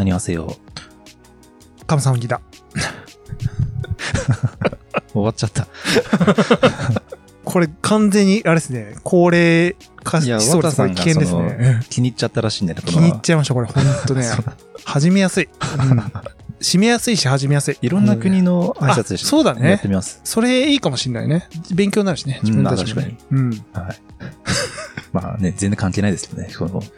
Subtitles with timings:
[0.00, 0.56] 何わせよ。
[1.86, 2.40] カムサハムニだ。
[5.12, 5.68] 終わっちゃった。
[7.44, 10.76] これ完全に、あれですね、高齢化しそうです。
[10.76, 11.80] これ危険ですね。
[11.90, 13.66] 気に入っちゃったらしいんだよね、気に入っちゃいました、これ。
[13.66, 14.24] ほんとね。
[14.86, 15.50] 始めやすい。
[15.90, 15.98] うん。
[16.60, 17.78] 締めやすいし、始めやすい。
[17.82, 20.22] いろんな国の挨拶でしあそうだねやってみます。
[20.24, 21.46] それいいかもしれないね。
[21.74, 22.40] 勉強になるしね。
[22.42, 23.18] 自分たちもね。
[23.30, 23.50] うん。
[23.50, 23.56] は
[23.92, 23.96] い。
[25.12, 26.48] まあね、全然関係ないですけどね。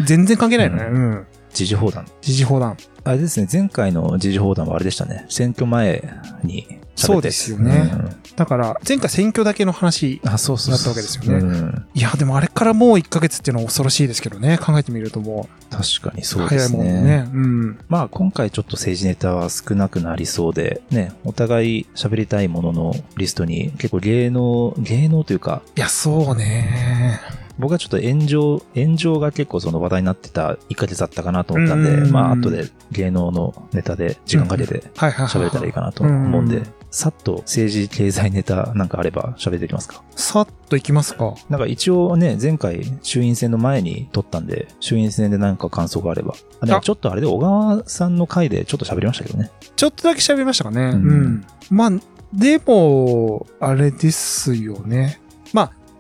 [0.01, 0.85] 全然関係ないよね。
[0.85, 1.27] うん。
[1.53, 2.07] 時事砲弾。
[2.21, 2.77] 時事砲弾。
[3.05, 5.27] あれですね、前回の時事砲弾はあれでしたね。
[5.29, 6.03] 選挙前
[6.45, 6.83] に。
[6.95, 10.21] そうですよねうんだから、前回選挙だけの話。
[10.25, 10.75] あ、そうそうそう。
[10.75, 14.57] だったわけですよねうんいや、でもあれからもう1ヶ月っていうのは恐ろしいですけどね。
[14.57, 17.03] 考えてみるとも確かにう、そうです早いもんね。
[17.03, 17.31] ね。
[17.33, 17.79] うん。
[17.89, 27.21] まあ今回ちょっと政治ネタは少なくなりそうで、ね、お互い喋りたいもののリストに結構芸能、芸能というか、いや、そうね。
[27.63, 34.83] 僕はちょっと炎上、炎上が結構その話題になってた1ヶ月だったかなと思ったんで、うんまあ後で芸能のネタで時間かけて。
[34.95, 40.03] 喋れたらいいかなと思うんでうん、さっと政治経済ネタなんかあれば喋っていきますか？
[40.17, 41.35] さっといきますか？
[41.49, 46.35] なんか一応ね、前回衆院選の前に撮ったんで、衆院選でなんか感想があれば。
[46.61, 49.51] あでもちょっとあれで小川さんの回でちょっと喋りましたけどね。
[49.77, 50.81] ちょっとだけ喋りましたかね。
[50.81, 50.93] うん。
[50.93, 51.91] うんまあ、
[52.35, 55.22] でも、あれですよね。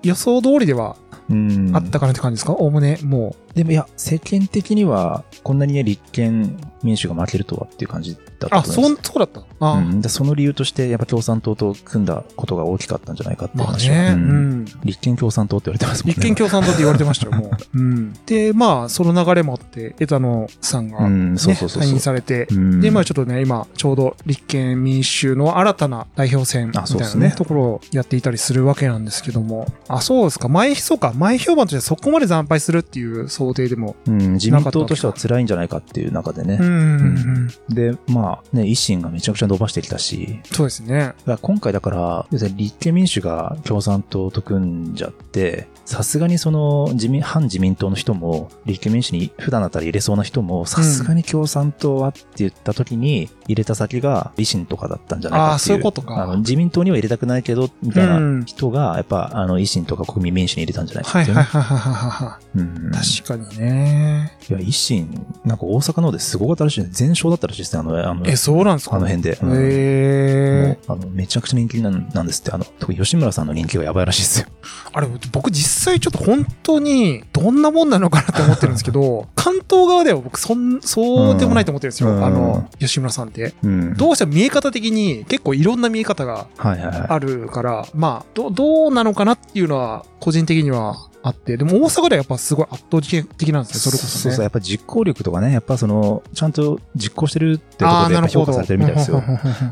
[0.02, 0.96] まあ、予想通りでは
[1.30, 1.70] うん。
[1.74, 2.52] あったかなって感じですか？
[2.52, 8.64] おおむね、もでもいや、世間的には、こんなにね、立憲民主が負けるとはっていう感じだったあ。
[8.64, 9.42] そん、そうだった。
[9.60, 14.64] あ、うん、でその理由として、やっぱ共産党と組んだことが大きかったんじゃないかっていうまあね、ううんん。
[14.84, 16.14] 立憲共産党って言われてますもんね。
[16.14, 17.50] 立憲共産党って言われてましたよ、もう。
[17.78, 18.12] うん。
[18.26, 21.90] で、まあ、その流れもあって、枝野さんが、うね、ん、そうそうそうそう。
[21.90, 36.58] 退任されて、うんで、まあちょっとね、今、ちょうど立憲民主の新たな代表選みたいなね、ねところをやっていたりするわけなんですけども、あ、そうですか、前、そうか、前評判としてそこまで惨敗するっていう想定でも、うん、自民党としては辛いんじゃないかっていう中でね。
[36.60, 37.96] うん、うんうん、で、
[38.32, 41.12] まあね、維新がめちゃくちゃ伸ばしてきたし、そうですね。
[41.42, 55.74] 今回だから、要するに立憲民主が共産党と組んじゃって、さすがにその自民、反自民党の人も、立憲民主に普段だったら入れそうな人も、さすがに共産党はって言った時に、入れた先が維新とかだったんじゃないかっていう。
[55.74, 61.42] あーそういうことかあの自民党には入れたくないけど、みたいうんな人が、やっぱ、あの、維新とか国民民主に入れたんじゃないかはいっていうね。
[61.42, 63.24] はいはいはいはいはうんい。
[63.24, 64.32] 確かにね。
[64.48, 66.88] いや、維新、なんか大阪の方ですごかったらしいね。
[66.90, 68.96] 全勝だったらしいですね、あの、あの、え、そうなんですか？
[68.96, 69.38] あの辺で。
[69.42, 72.52] うんえもうあの、めちゃくちゃ人気なんなんですって。
[72.52, 74.46] あの、特に吉村さんの人気がやばいらしいですよ。
[74.92, 82.10] あれ、僕実際ちょっと本当にどんなもんなのかなって思ってるんですけど、関東側では僕そん、そうでもないと思ってるんですよ。
[82.10, 83.54] うんあの、吉村さんって。
[83.64, 87.06] うんどうしても見え方的に結構いろんな見え方がはいはいはい。
[87.08, 94.42] あるから、まあ、どどうなのかなっていうのは個人的にはあって、でも大阪ではやっぱすごい圧倒的なんですよ、それこそそうそう、ね。
[94.42, 98.20] やっぱ実行力とかね、やっぱその、ちゃんと実行してるってとこああ、ろでや。
[98.20, 99.22] っぱ評価されてるみたいですよ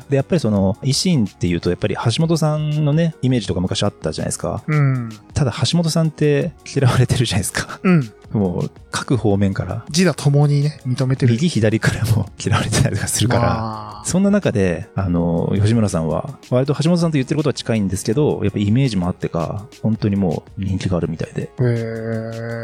[0.08, 4.62] で、やっぱりその、維新っていうと、やっぱり橋本さんのね、イメージとか昔あったじゃないですか。
[4.68, 5.08] うん。
[5.34, 7.80] ただ橋本さんって嫌われてるじゃないですか。
[7.82, 8.12] うん。
[8.30, 11.32] もう、各方面から、自他共にね、認めてる。
[11.32, 14.04] 右左からも嫌われてたりとかするから、まあ。
[14.06, 21.50] そんな中で、あの、吉村さんは、割と橋本さんと言ってることは近いんですけど、やっぱイメージもあってか、本当にもう人気があるみたいで。
[21.60, 21.62] へ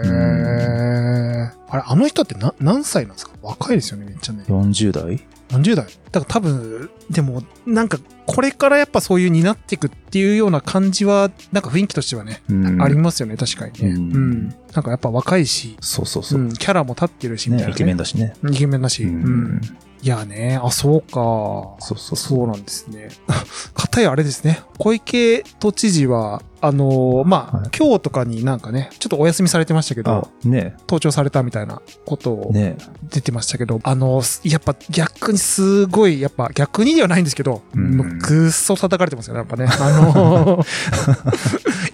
[0.07, 1.51] ー。
[1.69, 3.33] あれ、あの人ってな何歳なんですか？
[3.43, 4.45] 若いですよね、めっちゃね。
[4.49, 5.21] 40代？
[5.51, 5.87] 何十代。
[6.13, 13.91] だから多分、でも、なんか、これからやっぱそういうになっていくっていうような感じは、なんか雰囲気としてはね、うんありますよね、確かにね。
[13.91, 14.55] ううんん。
[14.75, 16.45] なんかやっぱ若いし、そうそうそうう。
[16.47, 18.35] ん、キャラも立ってるし、みたいね、な、イケメンだしね。
[18.51, 19.05] イケメンだし。
[19.05, 19.61] ううんん。
[20.03, 21.15] いやね、あ、そうか。
[21.15, 22.17] そうそうそう。
[22.17, 23.09] そうなんですね。
[23.75, 24.61] かたやあれですね。
[24.79, 27.71] 小池都知事は、あのーまあ、はい。
[27.79, 30.75] 今日とかになんかね、ちょっとお休みされてましたけあど、、ね。
[30.81, 32.77] 登庁されたみたいなことをね。
[33.11, 38.19] 出てましたけど、あの、やっぱ逆にすごい、やっぱ逆にではないんですけど、うん。
[38.19, 39.67] ぐっそ叩かれてますよね、やっぱね。
[39.71, 40.67] あのー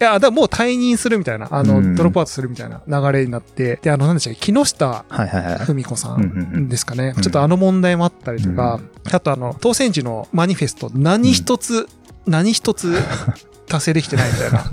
[0.01, 1.95] いや、だもう退任するみたいな、あの、うん。
[1.95, 5.05] ドロップアウトするみたいな流れになって、で、あの、なんでしたっけ、木下。
[5.67, 6.69] 文子さうんうんうんん。
[6.69, 7.13] ですかね。
[7.17, 7.23] うん。
[7.23, 9.15] ちょっとあの問題もあったりとか、うん。
[9.15, 11.87] あとあの、当選時のマニフェスト、何一つ、
[12.27, 12.95] 何一つ
[13.69, 14.65] 達成できてないみたいな、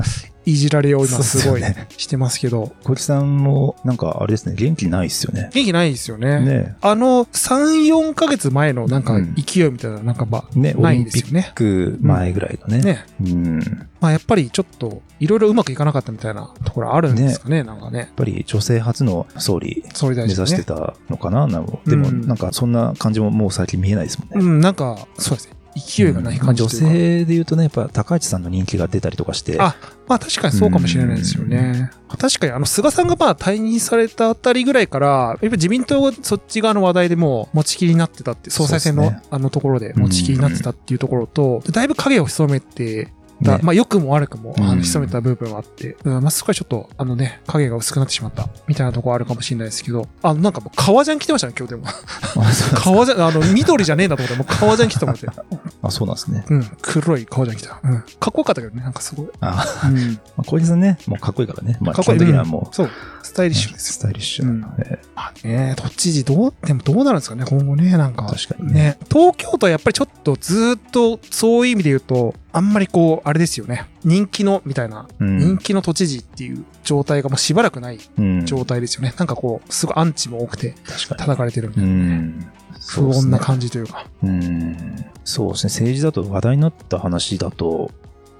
[0.46, 1.64] いじられを今すごい
[1.98, 5.50] してますけど、小池さんも、なんかあれですね、元気ないっすよね。
[5.54, 6.40] 元気ないですよね。
[6.42, 11.52] ねあの、3、4ヶ月前のなんかうん勢いみたいな、なんかまあ、ね、オないリンピッんですよね。
[11.56, 12.82] ク前ぐらいのね。
[12.82, 13.06] ね。
[13.22, 13.60] うん。
[13.60, 18.12] やっまあやっぱりちょっと、いろいろうまくいかなかったみたいなところあるんですかね、なんかね。
[18.16, 20.64] ぱり女性初の総理総理大臣ね目指して。
[20.64, 24.46] たのかな、なおでも、うんなんかそんな感じももう最近見えないですもんね。
[24.46, 25.59] うん、なんか、そうですね。
[25.76, 26.72] 勢いがない感じうか。
[26.72, 29.58] 性で言うとね、やっぱ高市さんの人気が出たりとかして。
[29.60, 29.76] あ
[30.08, 31.92] まあ確かにそうかもしれないですよね。
[32.18, 43.10] 確かにあの菅さんがまあ退任されたあたりぐらいから、やっぱ自民党がそっち側の話題でもう持ちきりになってたって、総裁選のあのところで持ちきりになってたっていうところと、だいぶ影を潜めて
[43.46, 51.86] た、ねまあ良くも悪くも、あうんの潜めた部分はあって、うんまあそこはちょっと、あのね、影が薄くなってしまった、みたいなところあるかもしれないですけど、あのなんかもう革ジャン着てましたね、今日でも。
[52.76, 55.28] 革ジャン、あの、緑じゃねえんだと思って、もう革ジャン着てたもんって。
[55.82, 56.46] あ、そうなんですね。
[56.50, 57.80] うん、黒い革ジャン着てた。
[57.84, 58.00] うん。
[58.00, 59.28] かっこよかったけどね、なんかすごい。
[59.42, 60.14] あ、うん。
[60.38, 61.78] まあ、小池さんね、もうかっこいいからね。
[61.82, 62.90] まあ、基かっこいい本的にはもう、そう、
[63.24, 64.46] スタイリッシュですよスタイリッシュ。
[64.46, 68.24] うんえまあね、都知事どう、でもどうなるんですかね、今後ね、なんか。
[68.24, 68.98] 確かにねね。
[69.12, 73.86] 東京都はやっぱりちょっとずーっとそういう意味で言うと、あんまりこう、あれですよね。
[74.04, 78.46] 人気の、みたいな、うん人気の都知事っていう状態がもうしばらくないうん。
[78.46, 79.14] 状態ですよね。
[79.18, 80.76] なんかこう、すごいアンチも多くて。
[81.10, 81.94] 叩かれてるみたういな。
[81.94, 82.52] ん。
[82.88, 84.08] 不穏な感じというか。
[84.24, 84.76] うん。
[85.24, 85.70] そうですね。
[85.70, 87.92] 政治だと話題になった話だと、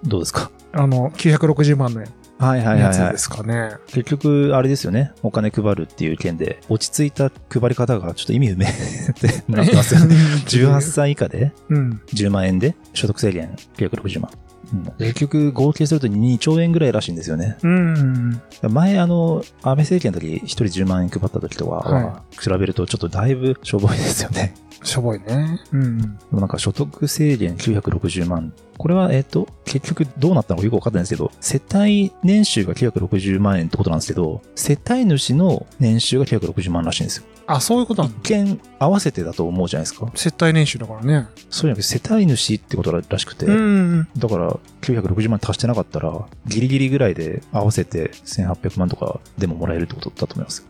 [0.04, 0.50] どうですか？
[0.72, 2.02] あの、960万の
[2.40, 3.18] はいはいはいはいで。
[3.18, 3.74] すかね。
[3.88, 5.12] 結局、あれですよね。
[5.24, 10.16] お金配るっていう件で、落ち着いた配り方がちょっと意味不明ってなってますよね。
[10.48, 12.02] 18歳以下でうん。
[12.14, 14.32] 10万円で所得制限960万。
[14.32, 17.58] うん結局、合計すると2兆円ぐらいらしいんですよね。
[17.64, 18.42] うん。
[18.70, 24.54] 前、あの、安倍政権の時、1人10万円配った時とかはは、比べるとちょっとだいぶしょぼいですよね。
[24.84, 25.60] しょぼいね。
[25.72, 26.02] うん。
[26.02, 28.54] でもなんか所得制限960万。
[28.78, 37.26] これは、えっ、と、結局どうなったのかよくわかってないんですけど、世帯年収が960万円ってことなんですけど、世帯主の年収が960万らしいんですよ。
[37.46, 40.10] あ、そういうことな一の見合わせてだと思うじゃないですか。
[40.16, 41.28] 接待年収だからね。
[41.50, 44.08] そういうの世帯主ってことらしくて、うん。
[44.18, 50.64] だから960万足してなかったら、ギリギリぐらいで合わせて1800万とかでももらえるってことだと思います。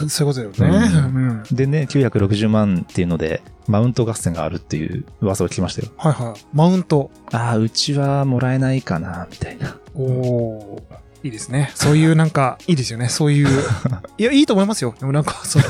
[0.07, 0.87] そういうことだよね。
[0.87, 1.43] ううん。
[1.51, 5.91] でね、960万っていうので、マウント合戦があるっていう噂を聞きましたよ。
[5.97, 6.45] はいはい。
[6.53, 7.11] マウント。
[7.31, 9.77] ああ、うちはもらえないかな、みたいな。
[9.95, 10.83] おお
[11.23, 11.71] いいですね。
[11.75, 13.09] そういうなんか、いいですよね。
[13.09, 13.47] そういう。
[14.17, 14.95] いや、いいと思いますよ。
[14.99, 15.65] でもなんか、その、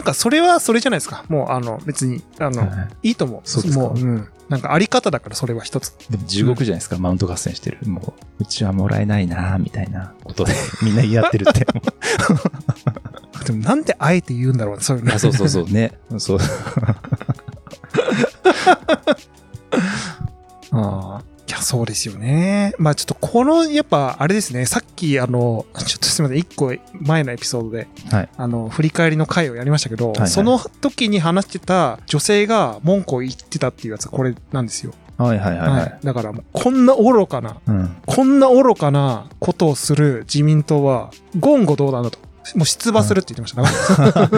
[0.00, 1.26] なんかそれはそれじゃないですか。
[1.28, 2.66] もう、あの、別に、あの、は
[3.02, 3.40] いいいと思う。
[3.44, 4.28] そうですかもう、うん。
[4.48, 5.94] なんかあり方だからそれは一つ。
[6.08, 7.78] でも地獄じゃないですか、マウント合戦してる。
[7.86, 11.66] もう、うちはもらえないな、みたいなことで、みんな言い合ってるって。
[13.44, 15.14] でもなんであえて言うんだろうねそういうの。
[15.14, 15.98] あそうそうそう、ね。
[16.16, 16.38] そう。
[20.72, 21.29] ああ。
[21.60, 22.74] そうですよね。
[22.78, 28.28] まあちょっとこの、やっぱあれですね、さっきあの、ちょっとすみません、一個前のエピソードで、はい。
[28.36, 34.92] あの、振り返りの回をやりましたけど、はいはいその時に話してた女性が文句を言ってたっていうやつはこれなんですよ。
[35.18, 35.98] はいはいはいはい。
[36.02, 37.96] だからこんな愚かな、うん。
[38.06, 42.18] こんな愚かなことをする自民党は、言語道断だと。
[42.54, 43.72] もう出馬するって言ってまし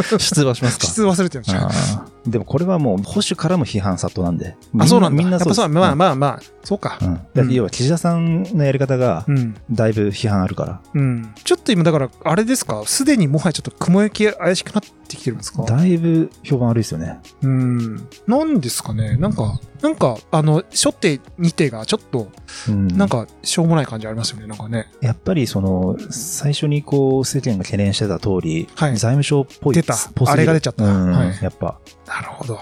[0.01, 0.19] た。
[0.19, 2.05] 出馬しますか 出馬するって言ってました。
[2.27, 4.57] でもこれはもう保守からも批判殺到なんで。
[4.79, 5.23] あ、そうなんだ。
[5.23, 6.99] みんなそう、ですまあまあまあ、そうか。
[7.35, 7.53] うん。
[7.53, 9.57] 要は岸田さんのやり方がうん。
[9.71, 10.81] だいぶ批判あるから。
[10.95, 11.35] うん。
[11.43, 12.83] ちょっと今だから、あれですか？
[12.87, 15.65] すでにもはやちょっと雲行き怪しくなってきてるんですか？
[15.65, 17.19] だいぶ評判悪いですよね。
[17.43, 17.97] うん。
[18.27, 19.17] なんですかね？
[19.17, 22.29] なんか、なんか、あの、初手、二手がちょっと、
[22.69, 22.87] うん。
[22.87, 24.47] なんか、しょうもない感じありますよね。
[24.47, 24.87] なんかね。
[25.01, 29.75] やっぱりその、最初にこう、世間が懸念してた通り、はい財務省っぽい。
[29.75, 29.97] 出た
[30.27, 31.81] あれが出ちゃったうん、はいやっぱ。
[32.07, 32.59] なるほど。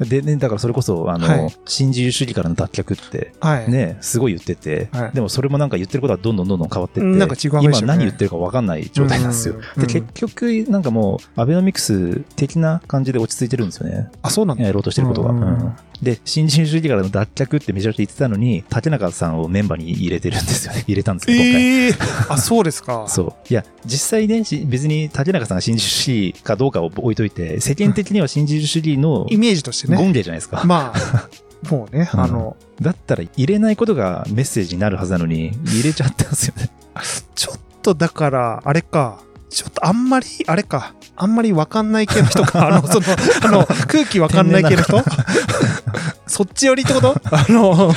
[0.00, 3.70] でね、だからそれこそ、あの、はい新自由主義からの脱却って、はい。
[3.70, 9.54] ね、すごい言ってて、はいでもそれもなんか言ってることはどんどんどんどん変わってって、うんなんか違うね今何言ってるか分かんない状態なんですよ。
[9.76, 14.10] うんで、結局、なんかもう、アベノミクス的な感じで落ち着いてるんですよね。
[14.22, 14.64] あ、そうなんだ。
[14.64, 15.30] やろうとしてることが。
[15.30, 20.82] うんうんで、新自由主義からの脱却ってめちゃくちゃ言ってたのに、竹中さんをメンバーに入れてるんですよね。
[20.88, 21.62] 入れたんですよ、今回。
[21.62, 21.94] ええ
[22.28, 23.06] あ、そうですか。
[23.08, 23.34] そう。
[23.48, 29.96] いや、実際ね、し別に竹中さんが新自由主義かどうかを置いといて、世間的には新自由主義のイメージとしてね。
[29.96, 30.62] 権限じゃないですか。
[30.64, 31.28] まあ、
[31.70, 36.68] もうね、うんあの、だったら入れないことがメッセージになるはずなのに、入れちゃったんですよね。
[37.36, 39.20] ちょっとだから、あれか、
[39.52, 43.06] ちょっとあんまり、あれか、あんまりわかんない系の人か、 あの、その、
[43.44, 45.02] あの、空気わかんない系の人？
[46.26, 47.14] そっち寄りってこと？
[47.30, 47.92] あの、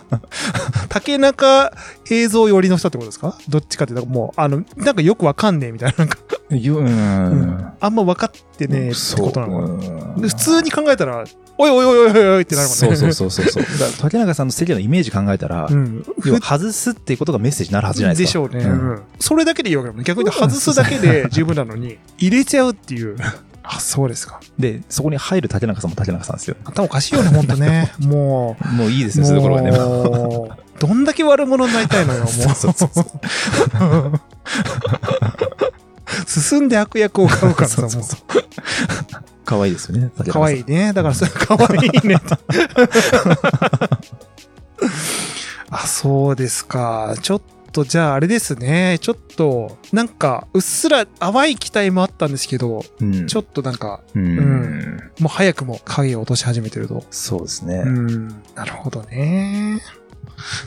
[0.90, 1.72] 竹中
[2.10, 3.38] 映像寄りの人ってことですか？
[3.48, 6.18] どっちかっていうと、もう、あの、なんかよくわかんねえみたいな、なんか、
[6.50, 7.72] ようん。
[7.80, 10.28] あんま分かってねえってことなのかな。
[10.28, 11.24] 普通に考えたら、
[11.58, 12.86] おいおいおいおいおいってなるもんね。
[12.86, 13.62] そうそうそうそうそう。
[13.62, 16.04] だから竹中さんの世間のイメージ考えたら、うん。
[16.40, 18.32] 外すっていうことがメッセージになるはずじゃないですか。
[18.32, 20.04] しょうね、うんそれだけでいいわけだもんね。
[20.04, 23.16] 逆に言うと外すだけで十分なのに、入れちゃうっていう。
[23.62, 24.40] あ、そうですか。
[24.58, 26.56] で、そこに入る竹中さんも竹中さんですよ。
[26.64, 27.92] 頭おかしいよね、ほんとね。
[27.98, 28.68] もう。
[28.68, 29.72] もういいですよ、そういうところはね。
[30.78, 32.28] どんだけ悪者になりたいのよ、もう。
[32.28, 33.04] そうそうそう
[36.26, 37.90] 進んで悪役を買うからさ、もう。
[39.44, 40.10] 可愛いですよね。
[40.28, 40.92] かわいいね。
[40.92, 42.16] だからそれかわいいね。
[45.70, 47.14] あ、そうですか。
[47.22, 47.42] ちょっ
[47.72, 48.98] とじゃああれですね。
[49.00, 53.26] ちょっと、なんか、うっすら淡い期待もあったんですけど、うん。
[53.26, 54.38] ちょっとなんか、うん。
[54.38, 57.04] うんもう早くも影を落とし始めてると。
[57.10, 57.82] そうですね。
[57.84, 58.28] うん。
[58.54, 59.80] なるほどね。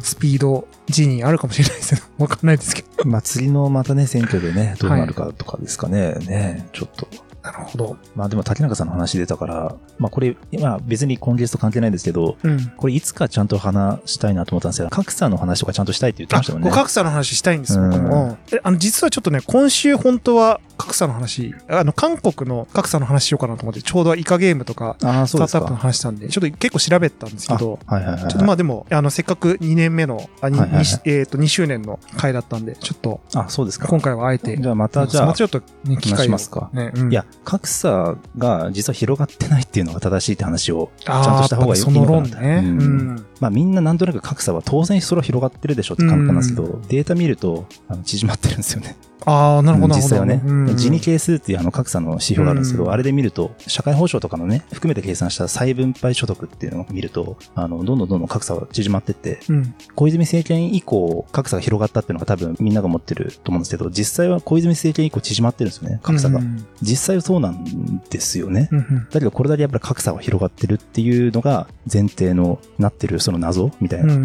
[0.02, 3.10] スピード、ジニあるかもしれないですけど、 わかんないですけど。
[3.10, 6.14] まあ次のまたね、選挙でね、どうなるかとかですかね。
[6.28, 7.08] ね、ちょっと。
[7.52, 7.98] なるほど。
[8.16, 12.72] まあでも竹中さんの話出たから、まあこれ、まあ別に今月と関係ないんですけど、うん。
[12.78, 16.70] これいつかちゃんと話したいなと思ったんですけど、格差の話とかちゃんとしたいって言ってましたもんね。
[16.70, 18.38] あ、格差の話したいんです、僕うんも。
[18.52, 25.76] え、あの、実はちょっとね、今週本当は格差の話、あの、韓国の格差の話しようかなと思って、ちょうどイカゲームとか、スタートアップのか。
[25.76, 28.32] 話したんで、ちょっと結構調べたんですけど、あはいはいはいはい。
[28.32, 33.88] ちょっとまあでも、あの、せっかく2年目の、あ、にはいはいはいにえっ、と、2周年の回だったんで、ちょっと、あ、そうですか。
[33.88, 36.70] 今回はあえて、じゃあまたじゃあまちょっと、ね、機話会をしますか。
[36.74, 42.62] ね、うんいや、格差が実は広がってないっていうのが正しいって話を、ちゃんとした方がいいやっぱその論いいのかなね。
[42.64, 42.78] ううん
[43.16, 43.26] ん。
[43.40, 48.96] まあみんななんとなく格差は当然それは広がってるでしょって感覚なんですけど、データ見るとあの縮まってるんですよね。
[49.26, 50.02] ああ、なるほど、なるほど。
[50.02, 59.74] 実際はね、うんジニ係数っていうあの格差の指標があるんですけど、うんあれで見ると、社会保障とかのね、含めて計算した再分配所得っていうのを見ると、あの、どんどんどんどん格差は縮まってって、うん。
[59.96, 66.40] 小泉政権以降、格差が広がったっていうのが多分みんなが持ってると思うんですけど、実際は小泉政権以降縮まってるんですよね、格差が。
[66.40, 68.70] うん実際はそうなんですよね。
[69.12, 74.16] だけどこれだけやっぱり格差が広がってるっていうのが前提のなってるその謎みたいな。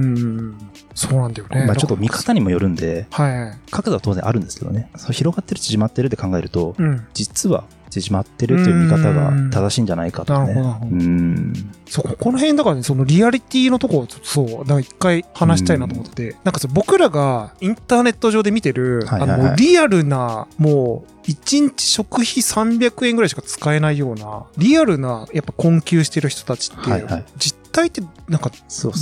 [0.95, 1.67] そうなんだよね。
[1.67, 3.71] まあちょっと見方にもよるんで、はい。
[3.71, 4.89] 格差は当然あるんですけどね。
[4.97, 7.07] そう広がってる縮まってるって考えると、うん。
[7.13, 10.55] 実は縮まってるという見方が正しいんじゃないかとかね。
[10.55, 11.53] なるほどうん。
[11.87, 28.51] そう、ここの辺だからね、そのリアリティのとこを、そう、だから一回話したいなと思ってて、なんかさ、僕らがインターネット上で見てる、はいはいはいあの、リアルな、もう、1日食費300円ぐらいしか使えないような、リアルな、やっぱ困窮してる人たちって、はいはい実態って、なんか、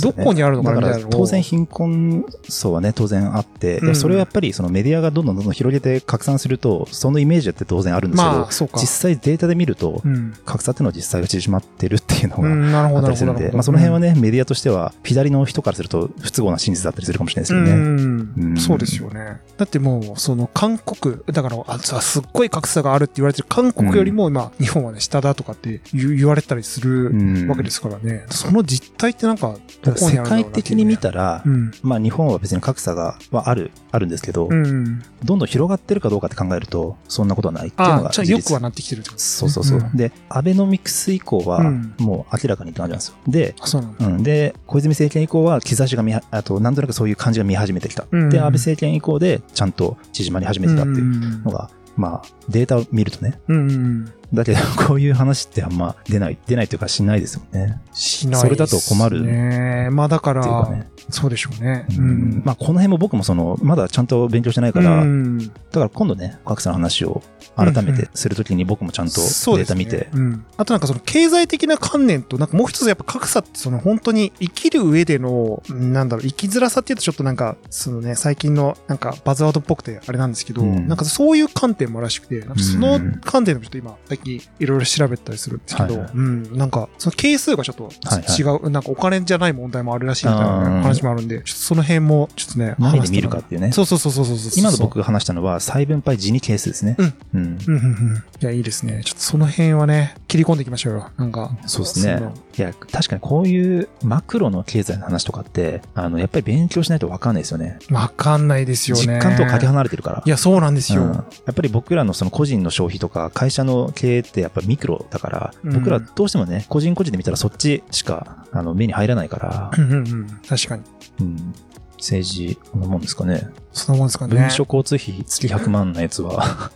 [0.01, 0.81] どこにあるのかな？
[0.81, 8.49] だからみたいなのを当然貧困層はね、当然あって、うんそれをやっぱりそのメディアがどんどんどんどん広げて拡散すると、そのイメージだって当然あるんですけど、まあ。
[8.79, 10.33] 実際データで見ると、うん。
[10.45, 12.87] 格差っていうのは実際が縮まってるっていうのが。
[12.87, 17.71] あったりするんで、まあその辺はね、メディアとしては、左の人からすると不都合な真実だったりするかもしれないですけどね。
[17.71, 19.41] うんうんそうですよね。
[19.57, 28.25] だってもう、その韓国、だから、あさすっごい格差があるって言われてる韓国よりも今、日本はね、下だとかって言われたりするうんわけですからね。
[28.29, 31.71] その実態ってなんか、どこにあるんだろうな界的に見たら、うん。
[31.81, 35.03] まあ日本は別に格差が、はある、あるんですけど、うん。
[35.23, 38.25] どんどん広がってるかどうかって考えると、そんなことはないっていうのが事実。
[38.25, 39.89] じゃあよくはなってきてるってことですねそうそうそう。
[39.89, 43.15] んで、アベノミクス以降はうん、もう明らかにって感じなんですよ。
[43.27, 43.55] で、
[43.99, 44.23] うなん。
[44.23, 48.05] で、小泉政権以降は兆しが見は、あと、なんとなくそういう感じが見始めてきた。
[48.11, 53.39] うんで、安倍政権以降で、ちゃんと縮まり始めてたっていうのが、まあ、データを見るとね。
[53.47, 53.55] うん。
[53.55, 54.11] うん。
[54.33, 57.79] だけど、こういう話ってあんま出ない、出ないというかしないですもんね。
[57.93, 59.89] しないそれだと困るね。
[59.91, 60.87] まあだか、らね。
[61.09, 61.85] そうでしょうね。
[61.97, 62.41] うん。
[62.45, 65.39] まあ、この辺も僕もその、まだちゃんと勉強してないから、うん
[65.73, 67.23] だから今度ね、格差の話を
[67.55, 93.71] 改めてするときに僕もちゃんとデそうですねータ見て、うん、あとなんかその経済的な観念と、なんかもう一つやっぱ格差ってその本当に生きる上での、うんなんだろう、生きづらさっていうとちょっとなんか、そのね、最近のなんかバズワードっぽくてあれなんですけど、うんなんかそういう観点もらしくて、なんかその観点でもちょっと今、最近いろいろ調べたりするんですけど、はいはいうん、なんかその係数がちょっとはいはい違う、なんかお金じゃない問題もあるらしいみたいなうん話もあるんで、その辺もちょっとね、何で見るかっていうね。
[93.71, 94.51] そうそうそうそうそうそう。
[94.57, 96.95] 今の僕が話したのは、再分配時に係数ですね。
[96.97, 97.13] うん。
[97.33, 97.57] うん。
[97.67, 98.23] うん。
[98.41, 99.01] いや、いいですね。
[99.03, 101.09] ちょっとその辺はね、切り込んでいきましょうよ。
[101.17, 101.57] なんか。
[101.65, 102.21] そうですね。
[102.57, 107.79] いや、確かにこういうマクロの経済の話とかって、あの、やっぱり勉強しないとわかんないですよね。
[107.89, 109.15] わかんないですよね。
[109.15, 110.23] 実感とかけ離れてるから。
[110.25, 111.03] いや、そうなんですよ。
[111.03, 120.27] うんやっぱり僕らのその個人の消費とか会社の経営ってやっぱミクロだから、僕らどうしてもね、個人個人で見たらそっちしかあの目に入らないから、うんうんうん。
[120.47, 120.83] 確かに。
[121.21, 121.53] うん、
[121.97, 123.47] 政治、こんなもんですかね。
[123.71, 124.35] そんなもんですかね。
[124.35, 126.71] 文書交通費月100万のやつは、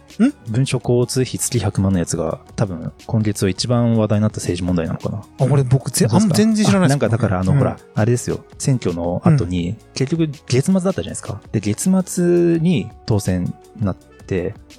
[0.48, 5.20] 文書交通費月100万のやつが多分今月は一番話題になった政治問題なのかな。
[5.20, 8.40] あ、俺僕ぜ、あん全然知らないなんかだからあの、うんほら、あれですよ。
[8.58, 11.42] 選挙の後に、結局月末だったじゃないですか。
[11.52, 14.17] で、月末に当選なって、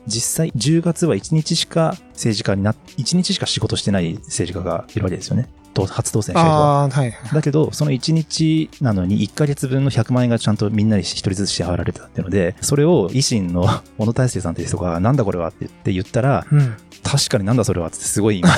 [0.07, 5.49] 実際10月は1日しか政治家にな、1日しか仕事してない政治家がいるわけですよね。
[5.75, 6.88] と初当選した人は。
[6.88, 7.14] はいはい。
[7.33, 13.67] だけど、その1日なのに1ヶ月分の100万円がちゃんとみんなに1人ずつ支払われてたっていうので、それを維新の
[13.99, 16.76] 小野大輔さんっていう人が、なんだこれはって言って言ったら、うん。
[17.02, 18.50] 確かになんだそれはってすごい今、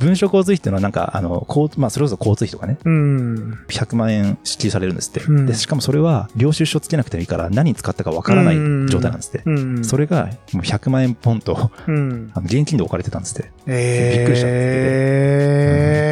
[0.00, 3.58] 文書交通費っていうのはなんか、あの、交まあ、それこそ交通費とかね、うん。
[3.68, 5.20] 100万円支給されるんですって。
[5.20, 8.56] うんで、しかもそれは、領収書つけなくてもいいから、何に使ったかわからない
[8.88, 9.42] 状態なんですって。
[9.44, 9.84] うん。
[9.84, 12.30] それが、もう100万円ポンと、うん。
[12.34, 13.50] あの現金で置かれてたんですって。
[13.66, 16.08] えー、びっくりしたんえ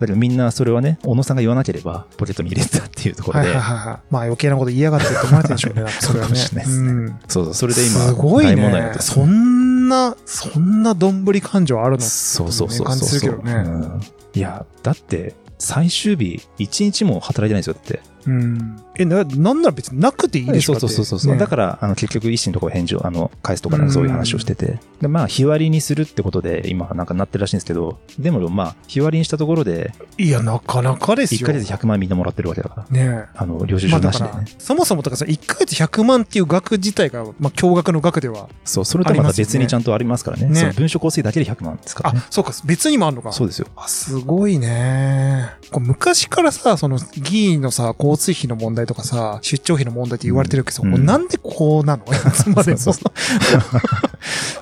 [0.00, 3.98] だけどみんなそれはね、小野さんが言わなければ、ポケットに入れてたっていうところで、はいはいはいはい。
[4.10, 5.90] まあ余計なこと言いやがってって思われてるんでしょうね。
[6.00, 6.28] それはね。
[6.28, 9.02] そうかもしれないですねうんそうそう、それで今、すごい大問題になってね。
[9.02, 12.00] そんな、そんなどんぶり感情あるの？
[12.02, 14.00] そうそうそう感じすそうるけどねうん
[14.34, 18.00] いや、だって、最終日、1日も働いてないんですよ、だって。
[18.26, 18.76] うん。
[18.98, 21.32] え、な、なんなら別になくていいでしょそうそうそうそう。
[21.32, 24.78] ねだから、あの、結局、医師のところ返事を、あの、返すとか、なんかそういう話をしてて。
[25.00, 31.40] で、まあ、日割りにするってことで、今、なんかなってるらしいんですけど、でも、まあ、日割りにしたところで、いや、なかなかですよ。
[31.40, 32.98] 1ヶ月100万みんなもらってるわけだから。
[32.98, 38.48] ねあの、領収書なしでね。、そもそもとかさ、1ヶ月100万っていう額自体が、まあ、驚愕の額では。
[38.64, 40.46] そう、それとはまた別にちゃんとありますからね。
[40.48, 43.32] ねその文書構成だけで100万ですからね。、あそうか、別にもあるのか。
[43.32, 43.68] そうですよ。
[43.76, 45.50] あすごいね。
[45.70, 52.02] こう昔からさ、その議員のさ、交通費の問題とかさ、出張費の問題って言われてるけど、うんなんでこうなの？
[52.12, 52.78] いつまでも。
[52.78, 53.12] そうそう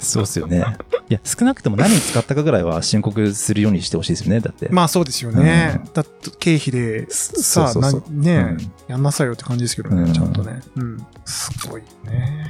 [0.00, 0.64] そうですよね。
[1.09, 4.40] いや、少なくとも何に使ったかぐらいは申告するようにしてほしいですよね。
[4.40, 4.68] だって。
[4.71, 5.80] まあそうですよね。
[5.85, 6.04] うんだ
[6.38, 10.61] 経費で、さあ、そうそうそうなね、うんやんなさいよって感じですけどね、うんちゃんとね。
[10.76, 11.06] うん。
[11.26, 12.47] すごいね。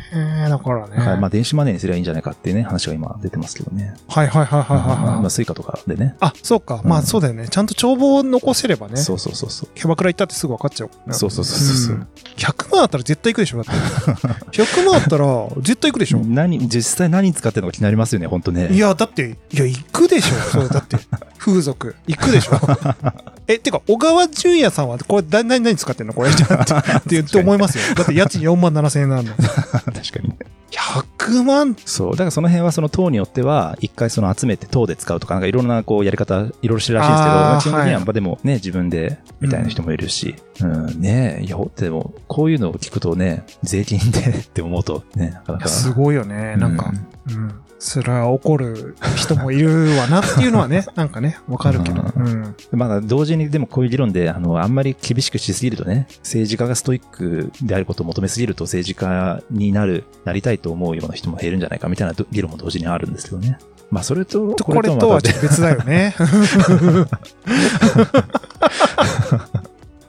[0.49, 0.97] だからね。
[0.97, 3.95] だからまあ、電子マネーにすればいいんじゃないかっていうね、話が今出てますけどね。
[4.07, 6.15] はいはいはいはいはい、はいまあ、スイカとかでね。
[6.21, 6.83] あ、そうか。
[6.85, 7.49] まあそうだよね。
[7.49, 8.99] ちゃんと帳簿を残せればね。
[8.99, 9.71] そうそうそうそう。
[9.75, 10.91] キャバクラ行ったってすぐ分かっちゃう。
[11.13, 12.07] そうそうそうそうそうん
[12.37, 14.63] 100万あったら絶対行くでしょだって。
[14.63, 15.27] 100万あったら
[15.63, 18.69] 絶対行くでしょ 何、実際何に使ってるのか気になりますよね、本当ね。
[18.73, 20.35] いや、だって、いや、行くでしょ。
[20.51, 20.99] そう、だって、
[21.39, 21.95] 風俗。
[22.07, 22.61] 行くでしょ。
[23.49, 26.13] え、てか、小川淳也さんは、これ、だ何、何使ってんの？
[26.13, 27.95] これ、じゃあってって思いますよ。
[27.95, 29.35] だって、家賃4万7千円なんだ。
[29.37, 30.35] 確かに。
[30.71, 31.77] 100万？
[31.85, 32.11] そう。
[32.13, 45.69] だからその辺はその党によっては、一回その集めて党で使うとか、なんかいろんなこうやり方、いろいろしてるらしいんですけど、まあ基本的にはでもね、自分で、みたいな人もいるし、うん、ねえ、いや、でも、こういうのを聞くとね、税金で って思うと、ね、なかないか。
[45.69, 46.57] や、すごいよね。
[46.57, 46.93] なんか
[47.29, 47.55] う、うん。
[47.79, 52.03] それは怒る人もいるわなっていうのはね、 なんかね、わかるけど。
[52.03, 52.55] ううん。
[52.73, 63.59] まだ同時にでもこういう議論で、あの、あんまり厳しくしすぎるとね、政治家がストイックであることを求めすぎると政治家になる、なりたいと思うような人も減るんじゃないかみたいなど議論も同時にあるんですけどね。
[63.91, 66.15] まあ、それと、これとはちょっと別だよね。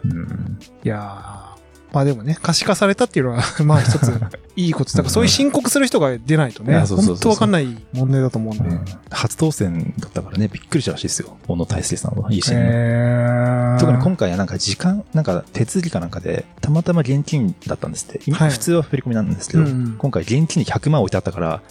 [0.05, 1.46] うんいやー
[1.97, 4.11] まあでもね、可視化されたっていうのは、 まあ一つ
[4.55, 8.69] いいことだから、そういう申告する人が出ないとね、本当わかんない問題だと思うんで。
[8.69, 11.37] うん初当選だったからね、びっくりしたらしいですよ。
[11.47, 18.21] 小野大輔さんは、いいし、えー特に今回はなんか時間、なんか手続きかなんかで、たまたま現金だったんですって。
[18.27, 21.61] 今はい普通は振り込みなんですけど、うん今回現金に100万置いてあったから、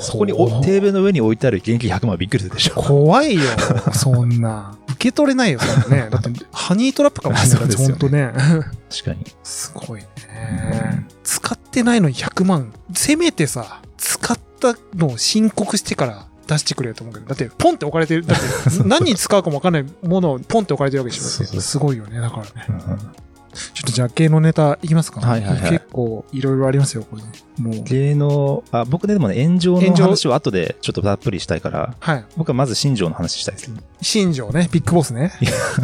[0.00, 2.74] そこにおテーブルの上に置いてある現金100万はびっくりするでしょ。
[2.74, 3.42] 怖いよ、
[3.92, 4.76] そんな。
[4.96, 6.08] 受け取れないよ、ね。
[6.10, 8.32] だって、ハニートラップかもしれないですよね本当ね。
[8.90, 9.26] 確かに。
[9.44, 10.06] すごいね
[10.92, 11.06] うん。
[11.22, 12.72] 使ってないのに100万。
[12.94, 17.26] せめてさ、使ったのを申告してから出してくれよと思うけど。
[17.26, 18.26] だって、ポンって置かれてる。
[18.26, 18.44] だって、
[18.84, 21.60] 何に使うかもわかんないものをポンって置かれてるわけでしょ。
[21.60, 22.66] すごいよね、だからね。
[22.68, 23.25] うん
[23.74, 27.28] ちょっとじゃあ芸能ネタいきますかはいはいはい結構いろいろありますよ、これね。
[27.58, 27.84] もう。
[27.84, 32.24] 芸能、あ、僕ねでもね、炎上の話を後でちょっとたっぷりしたいから、はい。
[32.36, 33.70] 僕はまず新庄の話したいです。
[34.02, 35.32] 新庄ね、ビッグボスね。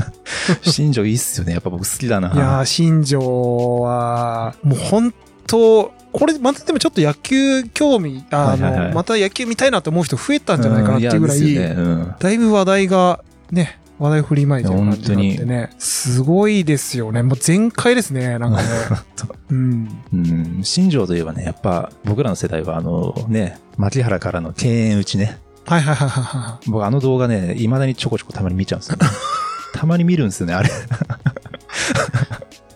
[0.62, 1.52] 新庄いいっすよね。
[1.52, 2.32] やっぱ僕好きだな。
[2.32, 5.14] いやー、新庄は、もう本
[5.46, 17.22] 当、これ、またでもちょっと野球興味、あの、はいはいはいまた野球見たいなと思う人増えたんじゃないかなっていうぐらい、んやですよねうんだいぶ話題がね、話題振りまいてる感じになってね、すごいですよね。
[17.22, 18.68] もう全開ですね、なんかね。
[19.50, 19.88] うん。
[20.12, 25.38] うん、新庄といえばね、やっぱ僕らの世代はあのね、牧原からの敬遠打ちね。
[25.66, 29.06] はいはいはいはいは僕あの動画ね、未だにちょこちょこたまに見ちゃうんですよ、ね。
[29.74, 30.68] たまに見るんですよね、あれ。
[30.68, 30.72] い。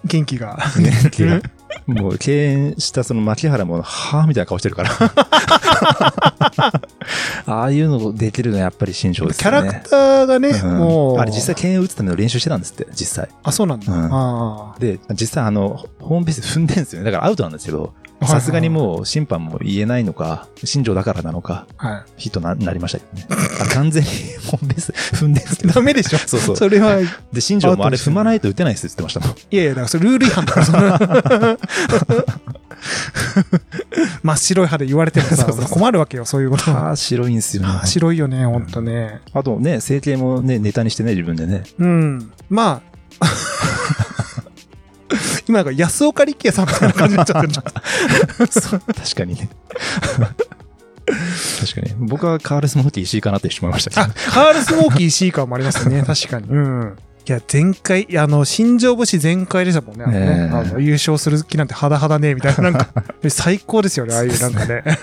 [0.07, 1.39] 元気が。
[1.87, 4.91] ねもう敬遠したその牧原も、はぁみたいな顔してるから。
[7.47, 9.51] ああいうのできるのはやっぱり新庄ですキャ。
[9.51, 11.19] ラクターがね、うんもう。
[11.19, 13.29] あれ実際敬遠打つための練習してたんですって、実際。
[13.43, 13.93] あ、そうなんだ。
[13.93, 17.11] うんあで、実際あの、ホームベース踏んでんですよね。
[17.11, 18.06] だからアウトなんですけど、あ。
[18.25, 21.67] さすがにもう審判も言えないのか、新庄だからなのか、
[22.17, 23.47] ヒットななりましたけどね。
[23.61, 24.09] あ完全に
[24.47, 25.69] ホームベース踏んでんですけい。
[25.69, 25.75] ど。
[25.75, 26.19] ダメでしょ。
[26.19, 26.57] そうそう。
[26.57, 29.37] それは、いで、新庄もあれ踏まないと打てないですって言ってましたもん。
[29.51, 31.59] やいや、だからそれルール違反だから、そ の
[34.23, 36.71] 真っ白い歯で言われてもさ困るわけよ、そういうこと。
[36.71, 37.69] ああ、白いんですよね。
[37.69, 39.21] 歯白いよね、ほんとね。
[39.33, 41.65] あとね、整形もね、ネタにしてね、自分でね。
[41.79, 42.33] うん。
[42.49, 42.83] ま
[43.21, 43.27] あ、
[45.49, 47.55] 今なんか安岡力也さんみたいな感じになっちゃってる
[48.95, 49.49] 確かにね。
[51.61, 51.95] 確かに。
[51.99, 54.13] 僕はカールスモーキー石井かなって一瞬思いましたけあ、ど。
[54.33, 56.03] カールスモーキー C 感もありますね。
[56.03, 56.49] 確かに。
[56.49, 56.97] うん。
[57.29, 60.49] いや、前回、あの、新庄節全開でしたもんね。
[60.53, 62.71] あの優勝する気なんて肌肌ね、みたいな。
[62.71, 62.89] なんか、
[63.29, 64.85] 最高ですよね、ああいうなんかね。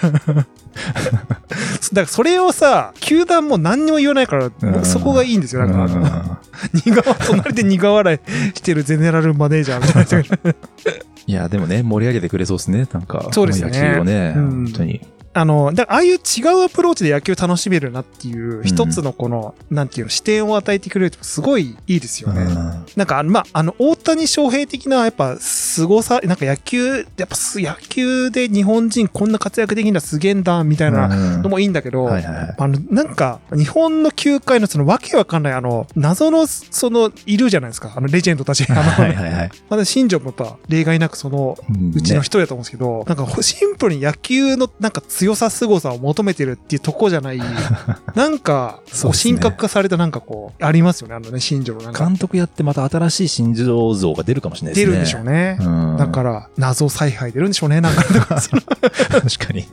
[1.92, 5.68] だからそれをさ、球団も何にも言わないから、うんそこがいいんですよ。
[5.68, 6.40] なんか
[6.86, 8.20] 苦笑隣で苦笑い
[8.58, 10.54] してるゼネラルマネージャーみたいな。
[11.28, 12.88] いや、でもね、盛り上げてくれそうですね。
[12.94, 15.02] なんか、そうですね野球をね、うん本当に。
[15.34, 22.42] あの、だからああいう違うアプローチで野球楽しめるなっていう、一つのこの、なんていうの、視点を与えてくれるってすごいいいですよね。
[22.42, 32.10] うんなんか、まあ、あの、大谷翔平的な、やっぱ、凄さ、なんか野球、やっぱす、野球で日本人こんな活躍できるんだ、すげえんだ、みたいなのもいいんだけど。
[32.10, 32.22] あ
[32.68, 37.94] の、なんか、日本の球界のそのわけわかんない、あの、謎の、その、いるじゃないですか。
[37.96, 38.66] あの、レジェンドたち。
[38.70, 39.52] あの、はいはいはい。
[39.70, 41.58] まだ新庄もやっぱ、例外なくその、
[41.96, 47.40] うちの一人だと思うんですけど、なんかシンプルに野球のなんか強さ凄さを求めてるっていうとこじゃない、
[48.16, 52.06] なんか、こう神格化されたなんかこう、ありますよね、あのね、新庄のなんか。
[52.06, 54.92] 監督やってまた新しい新庄像が出るかもしれないですね。
[54.92, 55.58] 出るんでしょうね。
[55.60, 55.98] うん。
[55.98, 57.82] だから、謎采配出るんでしょうね。
[57.82, 59.68] なんか、 確かに。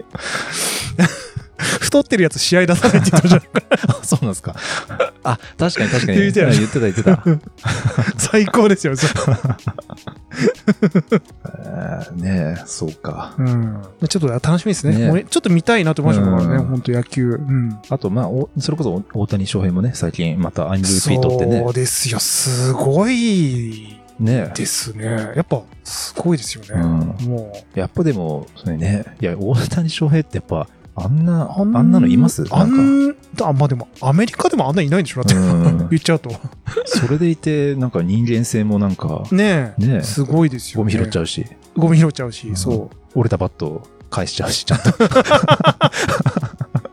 [1.80, 3.46] 太ってるやつ試合出さないって言ってまし
[3.88, 3.98] た。
[3.98, 4.56] あそうなんですか。
[5.22, 6.18] あ、確かに確かに。
[6.18, 7.22] 言ってた言ってた言ってた。
[8.16, 8.94] 最高ですよ、
[12.14, 13.34] ねえ、そうか。
[13.38, 13.82] うん。
[14.08, 15.12] ちょっと楽しみですね。
[15.12, 17.32] ねちょっと見たいなと思いましたからね、うん本当野球。
[17.32, 17.78] うん。
[17.88, 21.72] あと、まあ、おそれこそ大谷翔平もね、最近また MVP 取ってねそう。
[21.72, 25.32] ですよ、すごいねですね。
[25.34, 26.68] やっぱ、すごいですよね。
[26.74, 27.78] うんもう。
[27.78, 32.44] やっぱでも、それね、いや、大谷翔平ってやっぱ、あんな、あんなのいます？
[32.50, 35.40] あなんあ、まあでも、アメリカでもあんないないんでしょだって、う
[35.84, 36.30] ん 言っちゃうと。
[36.84, 39.86] それでいて、なんか人間性もなんか、ねえ。
[39.86, 40.94] ねえすごいですよ、ゴね。
[40.94, 41.46] ミ拾っちゃうし、
[41.80, 42.96] ゴミ拾っちゃうし、うんそう。
[43.14, 44.90] 折れたバットを返しちゃうし、ちゃんと。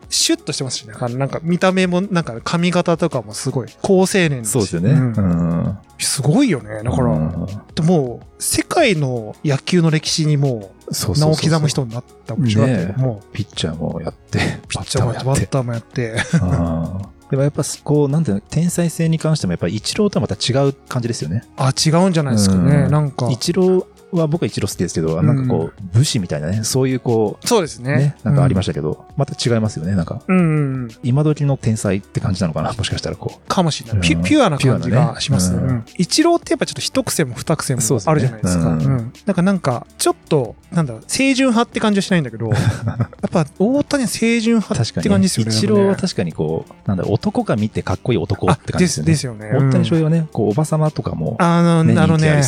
[0.10, 0.94] シュッとしてますしね。
[0.98, 4.94] あのなんか見た目も、なんか髪型とかもすごい、高青年そうですよね。
[4.94, 5.78] んうん。
[6.00, 6.82] すごいよね。
[6.84, 7.46] だから、うん
[7.76, 16.16] でもう、世界の野球の歴史にもう、名を刻む人になったわけでしょだってねえもピッチャーもやって、う、ピッチャーもやって、バッタターもやって。
[17.30, 21.44] でもやっぱ、こう、なんていうの、天才性に関しても、やっぱりイチローとはまた違う感じですよね。
[21.58, 22.84] あ、違うんじゃないですかね。
[22.86, 23.38] うんなんかイ。
[23.38, 27.98] チローは僕はイチロー好きですけど、なんかこう、武士みたいなね、そういうこう、そうですね。
[27.98, 30.16] ね、なんかありまししたけど、また違いますよね、なんか。
[30.16, 30.22] た。
[30.28, 30.90] うん。
[31.04, 34.02] 今時の天才って感じなのかな、もしかしたらこかもしれない。
[34.02, 35.84] ピうんュピュアな感じピュアなねがしますね。
[35.98, 38.66] 一郎ってやっぱちょっと一癖も二癖もあるじゃないですか。
[38.72, 45.46] うんうんなんかなんか、ちょっと、なんだろう、清純派って感じはしないんだけど、 やっぱ大谷は清純派って感じですに。
[45.46, 45.58] よね。
[45.58, 49.12] イチローは確かにこう、なんだろう、男が見てかっこいい男って感じですよね。
[49.12, 49.50] ですよね。
[49.54, 52.42] 大谷翔うん平はね、こう、おばさまとかも、あの、ね、あのね。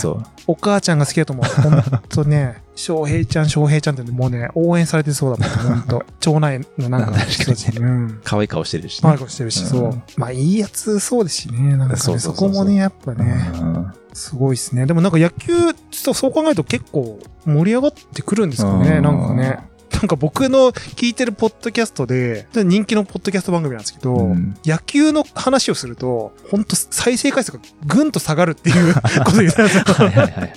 [0.47, 1.45] お母ちゃんが好きだと思う。
[1.49, 6.03] ほんとね、翔平ちゃん、翔平ちゃんってもうね、応援されてそうだもん、ほんと。
[6.19, 7.77] 町内のなんか人たちに。
[7.79, 8.19] うん。
[8.23, 10.01] 可愛い顔してるし、マイクしてるし、うんそう。
[10.17, 11.75] まあ、いいやつそうですしね。
[11.75, 14.85] なんかね、そうそうそうそうそこもね、やっぱね、うんすごいですね。
[14.85, 15.53] でもなんか野球、
[15.91, 19.59] そうそう考えると結構盛り上がってくるんですかね、うんなんかね。
[19.99, 28.93] なんか僕の聞いてるポッドキャストで、人気のポッドキャスト番組なんですけど、うん野球の話をすると、本当再生回数がぐんと下がるっていう
[29.25, 29.83] ことを言ってたんですよ。
[29.85, 30.53] はいはいはい。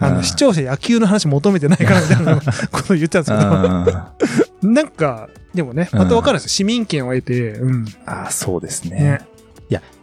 [0.00, 2.40] あの、うん視聴者野球の話求めてないからみたいな
[2.72, 3.36] ことを言ってたんですけ
[4.66, 6.48] ど、なんか、でもね、またわかるんですよ。
[6.50, 7.84] 市民権を得て、うん。
[8.06, 9.00] ああ、そうですね。
[9.00, 9.20] ね。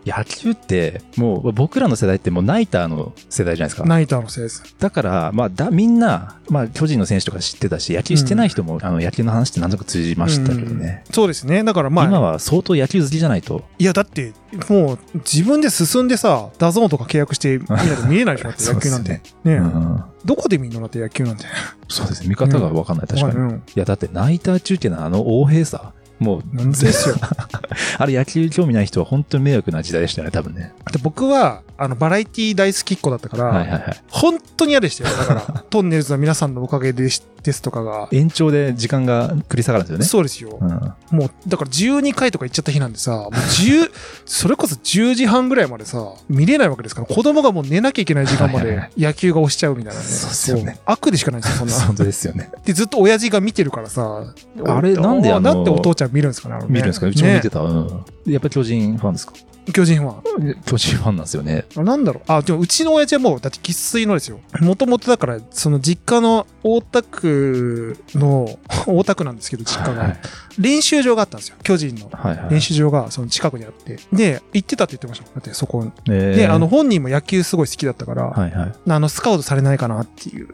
[0.07, 3.85] 野球って、もう僕らの世代ってもうナイターの世代じゃないですか。
[3.85, 4.75] ナイターの世代です。
[4.79, 11.03] だから、まあ、だ、みんな、まあ、巨人の選手とか知ってたし、野球してない人も、あの、野球の話って何とか通じましたけどね。
[11.11, 11.63] そうですね。
[11.63, 13.63] だからまあ、今は相当野球好きじゃないと。
[13.79, 14.33] いや、だって、
[14.69, 19.21] もう自分で進んでさ、ダゾーンとか契約して見ないと見えないでしょ、だって 野球なんて。
[19.43, 21.45] ねうんどこで見んのだって野球なんて。
[21.87, 22.29] そうですね。
[22.29, 23.33] 見方が分かんない、確かに。
[23.33, 25.93] いうんや、だってナイター中っていうのはあの横平さ。
[26.19, 27.15] もう、なんですよ。
[27.97, 30.73] あれ野球興味ない人は本当に迷惑な時代でしたよね、多分ね。
[30.91, 34.01] で僕は、あの、バラエティ大好きっ子だったから、はいはいはい。
[34.09, 35.15] 本当に嫌でしたよ。
[35.15, 38.09] だから、 トンネルズの皆さんのおかげですですとかが。
[38.11, 40.05] 延長で時間が繰り下がるんですよね。
[40.05, 40.57] そうですよ。
[40.59, 40.69] うん。
[41.17, 43.91] もう、だから12回とか行っちゃった日なんでさ、もう10、
[44.25, 50.05] それこそ10時半ぐらいまでさ、見れないわけですから、子供がもう寝なきゃいけない時間まで野球が押しちゃうみたいなね。
[50.05, 51.73] そうっすよね悪でしかないんですよ、そんな。
[51.85, 52.51] 本当ですよね。
[52.65, 54.33] で、ずっと親父が見てるからさ、
[54.65, 57.07] あれなんであのなんでお父ちゃん見るんですかね、あのね見るんですか？
[57.07, 57.59] うちも見てねた。
[57.61, 58.05] うん。
[58.25, 59.33] やっぱり巨人ファンですか？
[59.73, 60.21] 巨人は。
[60.65, 61.65] 巨人ファンなんですよね。
[61.75, 62.23] なんだろう。
[62.27, 64.39] あ、でもうちの親父はもう、だって生粋のですよ。
[64.61, 70.17] もともとだから、その実家の大田区の、 大田区なんですけど、実家はいが。
[70.57, 71.55] 練習場があったんですよ。
[71.63, 72.09] 巨人の。
[72.11, 72.49] はいはい。
[72.51, 73.99] 練習場がその近くにあって。
[74.13, 75.25] で、行ってたって言ってました。
[75.25, 75.91] だってそこに。
[76.09, 78.73] えーで、あの、、本人も野球すごい好きだったから、はいはい。
[78.87, 80.49] あの、スカウトされないかなっていう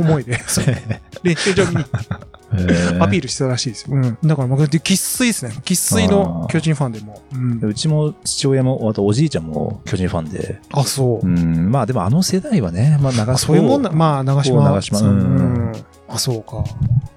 [0.00, 0.38] 思いで、
[1.22, 1.84] 練習場見に
[3.00, 3.96] アピールしてたらしいですよ。
[3.96, 4.18] うん。
[4.22, 5.52] だから、僕、生粋ですね。
[5.64, 7.22] 生粋の巨人ファンでも。
[7.32, 7.60] うん。
[7.62, 10.60] うちも父親も、あとおじいちゃんも巨人ファンで。
[10.72, 11.28] あ、そうう。
[11.28, 14.62] ん、まあでもあの世代はね、まあ長あそういうもんな、まあ、長島。
[14.64, 15.22] 長島そううんう
[15.70, 15.72] ん
[16.08, 16.64] あ、そうか。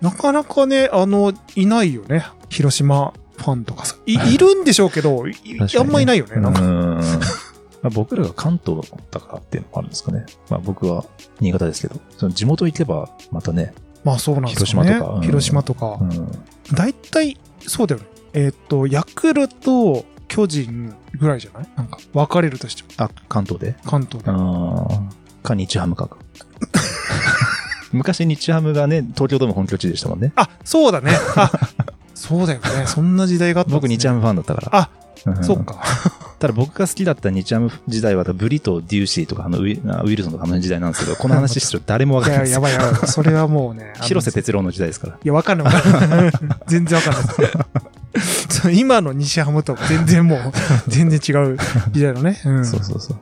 [0.01, 2.25] なかなかね、あの、いないよね。
[2.49, 3.95] 広島ファンとかさ。
[4.05, 5.33] い、 いるんでしょうけど、ね
[5.79, 6.35] あんまいないよね。
[6.41, 6.61] なんか。
[6.61, 7.01] うん。
[7.81, 10.25] まあ、僕らが関東だからっていうのもあるんですかね。
[10.49, 11.05] まあ僕は
[11.39, 14.99] 新潟ですけど、その地元行けばまたね、まあ、そうなんですよね。
[15.21, 15.99] 広島とか
[16.73, 17.37] 大体、
[17.67, 18.07] そうだよね。
[18.33, 21.69] えーっと、ヤクルト、巨人ぐらいじゃない？
[21.75, 22.89] なんか、分かれるとしても。
[22.97, 23.75] あ、関東で？
[23.85, 24.31] 関東で。
[24.31, 24.99] あー
[25.43, 26.09] か日ハムか。
[27.91, 30.31] 昔日ハムがね、東京ドーム本拠地でしたもんね。
[30.35, 31.11] あ、そうだね。
[31.35, 31.51] あ、
[32.15, 32.67] そうだよね。
[32.85, 34.69] そんな時代があった僕日ハムファンだったから。
[34.71, 34.89] あ、
[35.25, 35.81] うんそっか。
[36.41, 42.59] ただ僕が好きだった日ハム時代はブリとデューシーとかあのウィルソンとかあの時代なんですけど、 この話すると誰もわいや、かんないですや。
[42.59, 43.07] ばいやばい。
[43.07, 43.93] それはもうね。
[44.01, 45.13] 広瀬哲郎の時代ですから。
[45.13, 46.31] いや、わかんないわかんない。
[46.65, 50.39] 全然わかんない 今の西ハムとか全然もう、
[50.87, 51.57] 全然違う
[51.91, 52.41] 時代のね。
[52.43, 52.65] うん。
[52.65, 53.17] そうそうそう。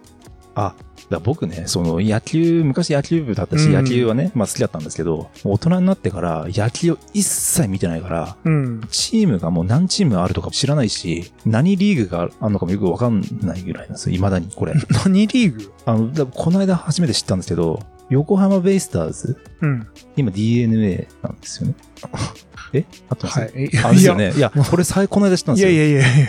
[0.55, 0.73] あ、
[1.10, 8.82] だ僕ね、その野球、昔野球部だったし、うん野球はね、まあ好きだったんですけど、大人になってから野球を一切見てないから、うん。
[8.91, 14.74] チームがもう何チームあるとか知らないし、何リーグがあるのかもよくわかんないぐらいなんですよ、未だにこれ。
[15.04, 15.72] 何リーグ？
[15.86, 19.88] あの、だこの間初めて知ったんですけど、横浜ベイスターズ、うん。
[20.15, 21.76] 今 DNA なんですよね。
[22.74, 22.86] え？
[23.10, 23.52] あとはい。
[23.84, 24.32] あ、ですよね。
[24.36, 25.78] いや、これ最この間知ったんいですよ。
[25.80, 26.28] やいやいやいや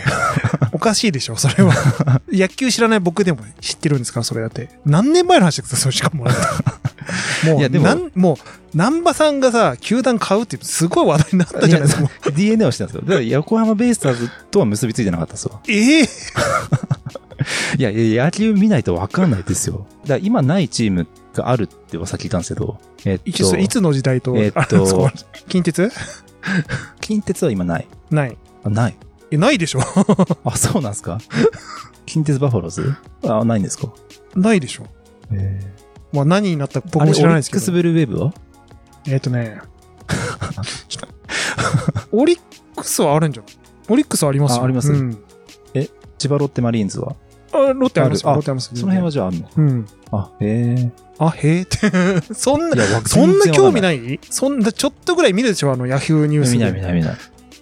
[0.71, 1.73] おかしいでしょ、それは。
[2.31, 4.69] 野球知らない僕でも知ってるんですから、それだって。
[4.85, 6.25] 何年前の話ですか、それしかも。
[7.45, 8.37] もう、いやでもなんもう、
[8.73, 12.31] 南波さんがさ、球団買うってすごい話題になったじゃないですか。
[12.31, 13.01] DNA をしてたんですよ。
[13.01, 15.61] だから横浜ベイスターズとは結びついてなかったんですよ。
[15.67, 16.07] ええいや、
[17.77, 19.85] いや野球見ないと分かんないですよ。
[20.03, 25.09] だから今ないチームがあるってはさっき言ったんですけど、えっと、いつの時代と、えっと
[25.47, 25.89] 近鉄？
[27.01, 27.87] 近鉄は今ない。
[28.09, 28.37] ない。
[28.63, 28.97] あ、ない。
[29.31, 29.81] え、ないでしょ？
[30.43, 31.19] あ、そうなんですか？
[32.05, 32.95] 近鉄バファローズ？
[33.23, 33.87] あ、ないんですか？
[34.35, 34.85] ないでしょ
[35.31, 35.59] え
[36.13, 37.59] まあ何になったか僕僕もも知らないですけど。
[37.59, 38.33] オリックスブルーウェーブは？
[39.07, 39.59] えっ、とね。
[42.11, 42.39] オリッ
[42.75, 43.51] クスはあるんじゃない？
[43.89, 45.17] オリックスはありますよあありますうん。
[46.17, 47.15] 千葉ロッテマリーンズは？
[47.53, 48.69] あ、ロッテあるあロッテあります？
[48.71, 49.49] よその辺はじゃああるの？
[49.57, 49.87] うん。
[50.11, 51.77] あ、へあ、へえって。
[52.33, 53.81] そんな、そんな興味い。
[53.81, 54.19] ない？
[54.29, 56.57] そんな、ちょっとぐらい見るでしょあの、ヤフーニュースで。
[56.57, 57.15] 見ない見ない見ない。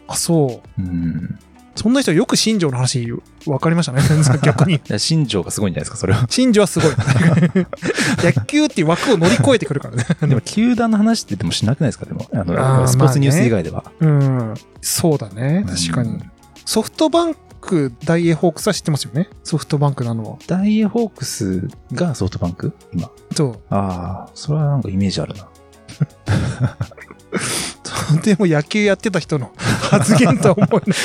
[0.08, 0.82] あ、そう。
[0.82, 1.39] うん。
[1.75, 3.06] そんな人よく新庄の話
[3.45, 4.02] 分かりましたね。
[4.43, 4.82] 逆に。
[4.99, 6.25] 新庄がすごいんじゃないですか、それは。
[6.30, 6.91] 新庄はすごい。
[8.23, 10.06] 野球っていう枠を乗り越えてくるからね。
[10.21, 12.28] でも、球団の話ってでもしなくないですか、でも。
[12.34, 13.86] あの、スポーツニュース以外では。
[14.02, 14.54] うん。
[14.82, 15.63] そうだね。
[15.67, 16.32] 確かにうん。
[16.65, 19.30] ソフトバンク、ダイエーホークスは知ってますよね？
[19.43, 20.38] ソフトバンクなのは。
[20.48, 22.74] ダイエーホークスがソフトバンク？
[22.93, 23.10] 今。
[23.36, 23.60] そう。
[23.69, 25.48] ああ、それはなんかイメージあるな。
[27.84, 30.95] とても野球やってた人の 発言とは思えな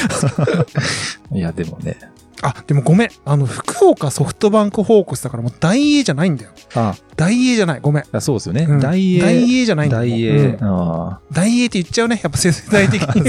[1.36, 1.38] い。
[1.38, 1.98] いや、でもね。
[2.42, 3.08] あ、でもごめん。
[3.24, 6.50] あの、福岡ソフトバンクホークスだからもう大英じゃないんだよ。
[6.74, 7.80] あ大英じゃない。
[7.80, 8.04] ごめん。
[8.12, 8.66] あ、そうですよね。
[8.68, 9.20] うん大英。
[9.20, 10.10] 大英じゃないんだよ。
[10.10, 10.30] 大英。
[10.36, 12.20] うんあ大英って言っちゃうね。
[12.22, 13.22] やっぱ世代的に。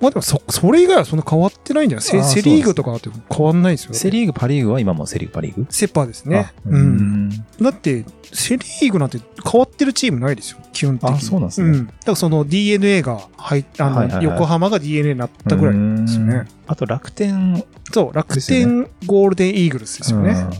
[0.00, 2.00] まあでもそ、それ以外はそんな変わってないんだよ。
[2.00, 3.90] セあーセリーグとかだって変わんないですよ。
[3.92, 3.94] あ。
[3.94, 6.52] セリーグ、パリーグは今もセリーグ、パリーグセパですねあ。
[6.66, 6.70] う。
[6.70, 7.30] うんん。
[7.60, 9.18] だって、セリーグなんて
[9.50, 10.58] 変わってるチームないですよ。
[10.72, 11.16] 基本的に。
[11.16, 11.86] あそうなんですねうん。
[11.86, 16.48] だからその DNA が入っあの、はいはいはい横浜が DNA になったぐらいですよねうん。
[16.66, 20.30] あと楽天そう、楽天ゴールデンイーグルスですよね。
[20.30, 20.50] うん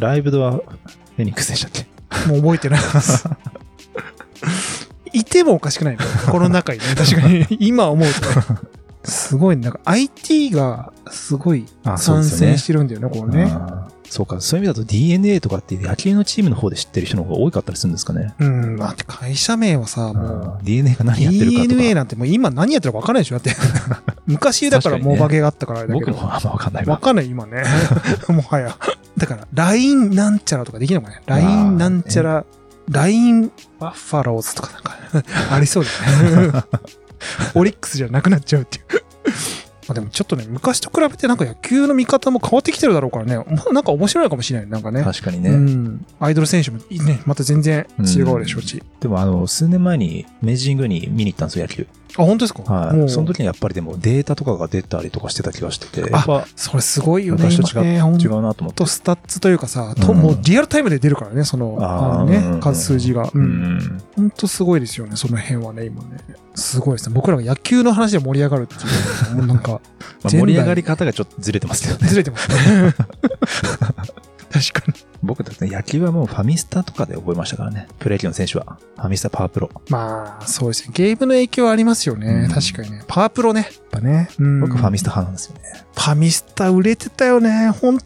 [0.00, 1.86] ライブドアフェニックスでしたっけ？
[2.26, 3.28] もう覚えてないです。
[5.12, 6.04] いてもおかしくないね。
[6.30, 6.84] この中にね。
[6.96, 7.46] 確かに。
[7.60, 8.58] 今思うとね。
[9.04, 9.62] すごいね。
[9.62, 13.52] なんか IT がすごい参戦してるんだよね、これね。
[14.10, 18.34] そうか、そういう意味だと DNA とかって野球のチームの方で知ってる人の方が多かったりするんですかね。
[18.40, 18.76] うん。
[18.76, 21.68] だって会社名はさ、もあー DNA がう、何やってるかとか。
[21.68, 23.56] DNA なんてもう今何やってるか分かんないでしょだって。
[24.26, 26.12] 昔だから確かにねモバゲがあったからあれだけど。
[26.12, 26.94] 僕もあんまわかんないわ。
[26.94, 27.62] わかんない、今ね。
[28.28, 28.76] もはや。
[29.16, 32.44] だから、LINE なんちゃらとかできるのかね ?LINE なんちゃら、
[32.90, 36.64] LINE バッファローズとかなんか、ありそうだね。
[37.54, 38.84] オリックスじゃなくなっちゃうっていう。
[39.88, 44.68] まあでもちょっとね、昔と比べてなんか野球の見方も変わってきてるだろうからね、もうなんか面白いかもしれない。
[44.68, 45.02] なんかね。
[45.02, 45.50] 確かにね。
[45.50, 46.06] うん。
[46.20, 48.82] アイドル選手もね、また全然違うでしょうし。
[49.00, 51.86] でもあの、数年前に明治神宮に見に行ったんですよ、野球。
[52.16, 52.62] あ、本当ですか？
[52.62, 53.08] はい。
[53.08, 57.96] その時にやっぱりでもデータとかが出たりとかしてた気がしてて、あやっぱそれすごいよね、昔と違ね。
[57.96, 58.74] 違うなと思って。
[58.74, 63.24] とスタッツというかさ、とうんもうリアルタイムで出るからね、その、あのね、うん数数字が。
[63.24, 63.30] う。
[63.34, 64.02] うんん。
[64.16, 66.18] ほんとすごいですよね、その辺はね、今ね。
[66.54, 67.14] すごいですね。
[67.14, 68.76] 僕らが野球の話で盛り上がるってい
[69.32, 69.80] う、もうなんか、
[70.28, 72.08] 盛り上がり方がちょっとずれてますけどね。
[72.10, 72.94] ずれてますね。
[74.50, 74.94] 確かに。
[75.22, 77.88] 僕だって野球はもうファミスタとかで覚えましたからね。
[77.98, 78.78] プロ野球の選手は。
[78.96, 79.70] ファミスタパワープロ。
[79.88, 80.92] まあ、そうですね。
[80.94, 82.46] ゲームの影響はありますよね。
[82.46, 83.04] うん確かにね。
[83.06, 83.62] パワープロね。
[83.62, 84.28] やっぱね。
[84.38, 85.84] うん僕ファミスタ派なんですよね。
[85.94, 87.70] ファミスタ売れてたよね。
[87.70, 87.98] 本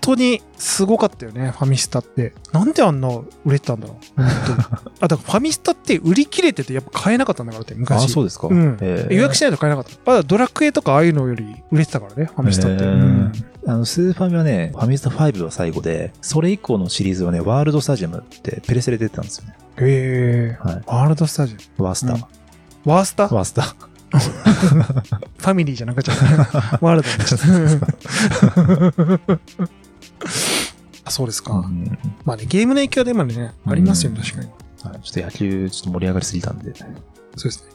[0.00, 2.34] 当にすごかったよね、ファミスタって。
[2.52, 3.08] なんであんな
[3.44, 4.20] 売れてたんだろう。
[4.20, 4.58] 本当に。
[5.00, 8.04] あ、だからファミスタって売り切れててやっぱ買えなかったんだからって、昔。
[8.04, 8.48] あ、そうですか。
[8.48, 9.98] うんえー予約しないと買えなかった。
[10.04, 12.82] まだドラクエとかああいうのより売れてたからね、ファミスタって。
[12.82, 13.32] へーうん
[13.66, 19.56] あの、スーファミはね、ファミスタ5は最後で、それ以降のシリーズはね、ワールドスタジアムってペレステで出てたんですよね。
[19.78, 20.58] へえ。
[20.60, 20.82] はい。
[20.86, 22.14] ワールドスタジアワースタ。
[22.14, 22.26] うんム。
[22.84, 23.76] ワースタフワースタ。
[25.38, 26.12] ァミリーじゃなくちゃ。
[26.82, 27.38] ワールドになっちゃっ
[29.28, 29.42] た。
[31.04, 31.54] あそうですか。
[31.54, 34.46] うんまあね、ゲームの影響でもね、ありますよね、うん確かに。
[34.50, 36.74] はいちょっと野球、ちょっと盛り上がりすぎたんで。
[36.74, 37.70] そうですね。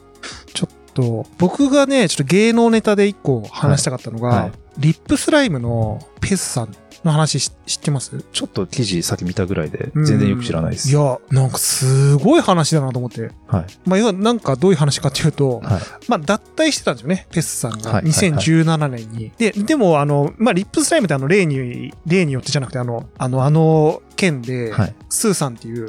[0.52, 8.24] ちょっと、僕がね、ちょっと芸能ネタで一個話したかったのが、はいはいリップスライムのペスさんの話し知ってます？
[8.32, 10.90] ちょっと記事さっき見たぐらいで、全然よく知らないです。
[10.90, 13.30] いや、なんかすごい話だなと思って。
[13.46, 13.66] はい。
[13.86, 15.82] まあ、要はなんかどういう話かっていうと、はい。
[16.08, 17.76] まあ、脱退してたんですよね、ペスさんが。
[17.76, 19.32] はいはいはい2017年に。
[19.38, 24.94] で、でも、あの、まあ、リップスライムってあの、例に、例によってじゃなくて、あの、あの、あの件で、はい。
[25.08, 25.88] スーさんっていう。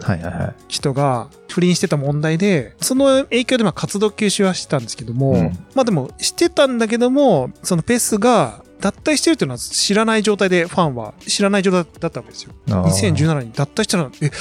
[0.67, 12.53] 人が不倫してた問題で、その影響でまあ活動休止はしてたんですけども、うんまあでもしてたんだけども、そのペスが脱退してるっていうのは知らない状態でファンは知らない状態だったわけですよ。
[12.69, 14.31] あー2017年に脱退したら、え、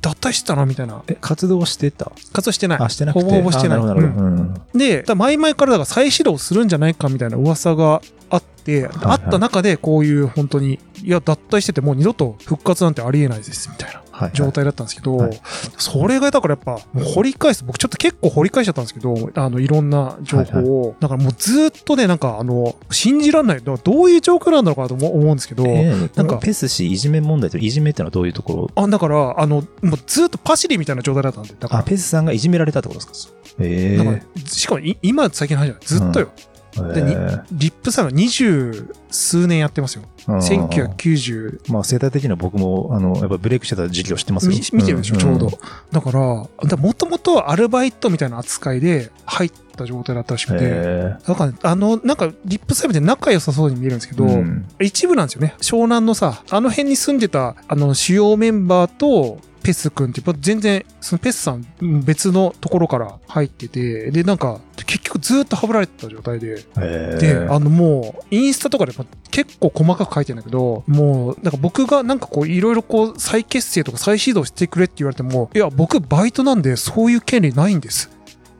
[0.00, 1.02] 脱退してたのみたいな。
[1.08, 2.12] え、活動してた？
[2.32, 2.78] 活動してない。
[2.80, 3.24] あ、してなくて。
[3.24, 3.78] ほぼほぼしてない。
[3.78, 4.26] あなるほど。
[4.26, 8.00] うんうんで、だ前々からだから再始動するんじゃないかみたいな噂が
[8.30, 14.02] あって、はいあった中でこういう本当に、いや、脱退しててもう二度と復活なんてありえないです、みたいな。
[14.20, 14.36] はいはい。
[14.36, 15.40] 状態だったんですけど、はい。
[15.78, 16.80] それがだからやっぱ、
[17.14, 28.82] 掘り返す、僕ちょっと結構掘り返しちゃったんですけど、あの、いろんな情報を、だからもうずっとね、なんかあの、信じられない、どういう状況なんだろうかなと思思うんですけど、えーなんかPES氏いじめ問題といじめってのはどういうところ？
[28.82, 33.34] あ、だから、あの、もうずっとパシリみたいな状態だったんで、だかあ、ら、 PESさんがいじめられたってことですか？
[33.58, 34.22] え。
[34.46, 36.30] しかもい今最近の話じゃない、ずっとよ。
[36.36, 36.49] え
[36.94, 37.14] でに
[37.52, 40.02] リップさんが二十数年やってますよ。
[40.26, 44.52] 1990、まあ、世代的には僕も、あの、やっぱブレイクしてた時期を知ってますよ。
[44.52, 45.58] み見てるでしょ、うんちょうど。。
[45.90, 55.54] だから、もともとアルバイトみたいな扱いで入った状態だったらしくて、えだから、あの、なんか、 RIP SLYME って仲良さそうに見えるんですけど、うん一部なんですよね。
[55.60, 68.92] 湘南のさ、あの辺に住んでた、あの、主要メンバーと、 PES君って、やっぱ全然、その PESさん、うん別のところから入ってて、で、なんか、結局ずっとはぶられてた状態で、えで、あのもう、インスタとかで
[69.30, 78.10] 結構細かく書いてるんだけど、もう、なんか僕がなんかこう、いろいろこう、再結成とか再始動してくれって言われても、いや、僕バイトなんでそういう権利ないんです。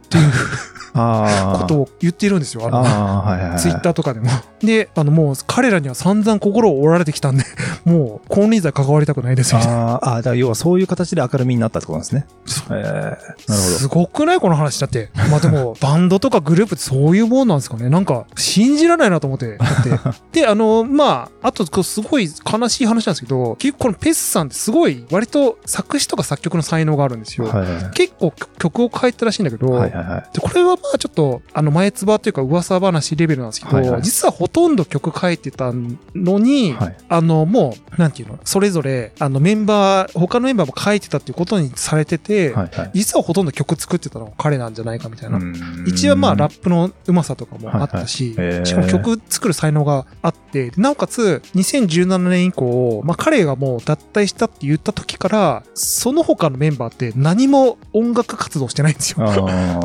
[0.06, 0.30] っていう
[0.92, 2.68] ことを言っているんですよ。
[2.70, 3.58] あはいはいはい。
[3.58, 4.28] ツイッターとかでも。
[4.60, 7.44] で、あのもう彼らには散々心を折られてきたんで、
[7.84, 9.94] もう金輪際関わりたくないですみたいな。
[9.94, 12.26] あーあー、だから要はそういう形で明るみになったってことなんですね。
[12.70, 15.10] えー、なるほすごくないこの話だって。
[15.30, 17.88] まあでも、 バンドとかグループってそういうもんなんですかね。
[17.88, 19.56] なんか、信じられないなと思って。
[19.56, 19.90] だって。
[20.40, 27.50] で、あの、まあ、あと、すごい悲しい話なんですけど、結構このペスさんってすごい、割と作詞とか作曲の才能があるんですよ。
[27.50, 27.58] ど。
[27.58, 30.24] はいはい結構曲を書いたらしいんだけど、はいはいはい。
[30.32, 35.72] でこれはまあちょっと、あの、前つばというか噂話レベルなんですけど、はいはい実はほとんど曲書いてた
[36.14, 42.90] のに、はいあの、もう、なんていうの、それぞれ、あの、メンバー、他のメンバーも書いてたっていうことにされてて、はいはい。
[42.94, 45.38] 実はほとんど曲作ってたのは彼なんじゃないかみたいな。
[45.38, 45.50] うん
[45.86, 59.26] 一応まあラップのうまさとかもあったし、はいはいしかも曲作る才能があって、なおかつ2017年以降、まあ彼がもう脱退したって言った時から、その他のメンバーって何も音楽活動してないんですよ。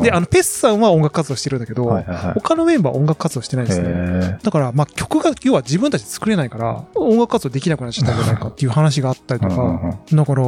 [0.02, 2.34] で、あの、ペスさんは音楽活動してるんだけど、はいはいはい。
[2.34, 3.88] 他のメンバーは音楽活動してないですね。
[3.88, 10.16] へだから、まあ曲が、要は自分たちで作れないから、音楽活動できなくなっちゃったんじゃないかっていう話があったりとーうんうんか、うん。
[10.16, 10.44] だから、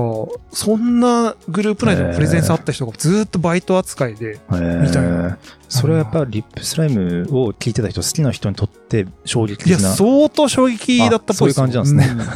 [0.51, 4.59] そんなグループ内でもプレゼンスあった人がずーっとバイト扱いで、み
[4.91, 9.93] たいなそれはやっぱリップスライムを聞いてた人、好きな人にとって衝撃いや、的な。
[9.95, 12.25] 相当衝撃だったっぽいあそういう感じなんですねね。
[12.25, 12.31] じゃ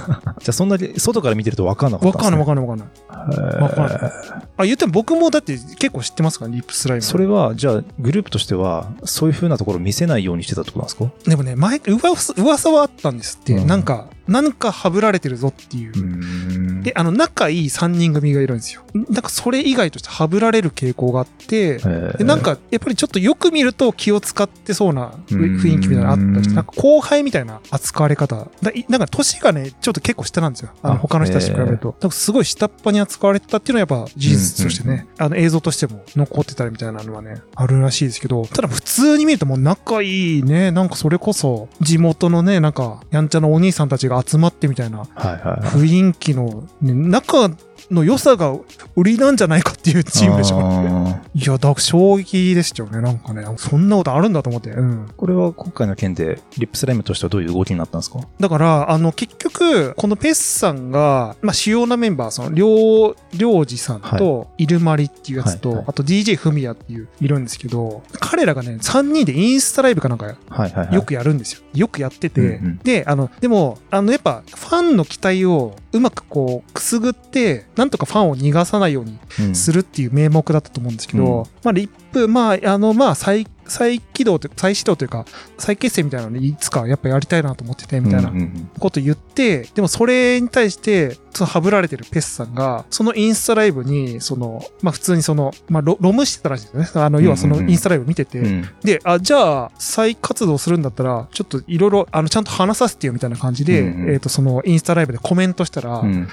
[0.48, 3.58] あそんなに外から見てると分かんなかったわかんないわかかんないわかんない。
[3.58, 4.12] んわかんない
[4.58, 7.02] あ、言っても僕もだって結構知ってますから、リップスライム。
[7.02, 11.06] それは、じゃあグループとしては、そういう風なところを見せないようにしてたってことなんですか？
[11.30, 13.54] でもね、前、噂噂はあったんですって。
[13.54, 15.96] うんなんか、なんかはぶられてるぞっていう。
[15.96, 18.82] んで、あの、仲いい3人組がいるんですよ。
[18.94, 21.78] なんかそれ以外としてはぶられる傾向があって、
[22.18, 28.48] でなん、か、やっぱりちょっとよく見ると気を使ってそうな雰囲気みたいなのあったりして、なんか後輩みたいな扱われ方。
[28.88, 30.70] なんか年がね、ちょっと結構下なんですよ。
[30.82, 31.96] あのあ他の人たちと比べると。
[32.00, 45.04] なんかすごい下っ端に扱われてたっていうのはやっぱ事実としてね、あの映像としても残ってたりみたいなのはね、あるらしいですけど、ただ普通に見るともう仲いいね、なんかそれこそ地元のね、なんかやんちゃなお兄さんたちが集まってみたいな。
[45.04, 47.50] 雰囲気のね仲
[47.90, 48.54] の良さが
[48.96, 50.60] 売りなんじゃないかっていうチームでしょ。
[50.60, 53.00] あいや、だ衝撃でしたよね。
[53.00, 54.70] なんかね、そんなことあるんだと思って。
[54.70, 55.06] うん。
[55.06, 58.20] ーこれは今回の件で、リップスライムとしてはどういう動きになったんですか？
[58.40, 70.94] だから、あの、結局、このペスさんが、まあ、主要なメンバー、その、りょう、りょうじさんと、イルマリっていうやつと、はいはいあと DJ フミヤっていう、いるんですけど、彼らがね、3人でインスタライブかなんかはいはいはい。
[70.94, 71.60] よくやるんですよ。
[71.74, 79.54] よくやってて、うんうんで、あの、でも、あの、やっぱ、ファンの期待をうまくこう、くすぐって、なんとかファンを逃がさないようにうん。
[79.54, 81.44] するっていう名目だったと思うんですけど、うん。
[81.62, 85.24] まあ、リップ、まあ、あの、まあ、再、再起動というか、再始動というか、
[85.56, 88.30] 再結成みたいなのにいつかやっぱやりたいなと思ってて、みたいな
[88.78, 97.02] こと言って、でもそれに対して、そのハブられてるペスさんが、そのインスタライブに、その、まあ普通にその、まあロロムしてたらしいですね。
[97.02, 98.68] あの、要はそのインスタライブ見てて、うん。
[98.82, 104.10] で、あ、じゃあ、再活動するんだったら、ちょっといろいろ、あの、ちゃんと話させてよみたいな感じで、うんうん。
[104.12, 106.28] えっ、と、そのインスタライブでコメントしたら、うん。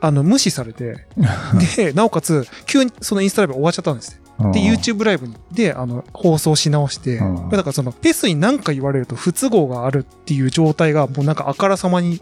[0.00, 1.06] あの、無視されて、
[1.76, 4.10] で、なおかつ、急にそのインスタライブ終わっちゃったんです。
[4.12, 4.19] ね。
[4.52, 7.48] で、YouTube ライブに、で、あの、放送し直して、うん。
[7.50, 12.18] だからその、ペスに何か言われると不都合があるっていう状態が、もうなんかあからさまにへ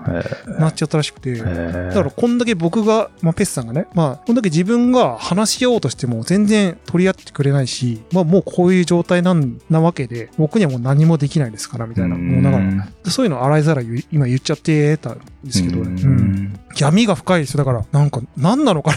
[0.59, 12.17] なっちゃったらしくて、えだからこんだけ僕が、まあ、ペスさんがね、まあ、こんだけ自分が話し合おうとしても全然取り合ってくれないし、まあもうこういう状態なんなわけで、僕にはもう何もできないですから、みたいな。
[12.17, 12.59] もうだか
[13.05, 17.59] ら、そういうの洗いざらい今言っちゃってたんですけど、ううんん闇が深いですよ。
[17.59, 18.93] だから、なんか、何なのか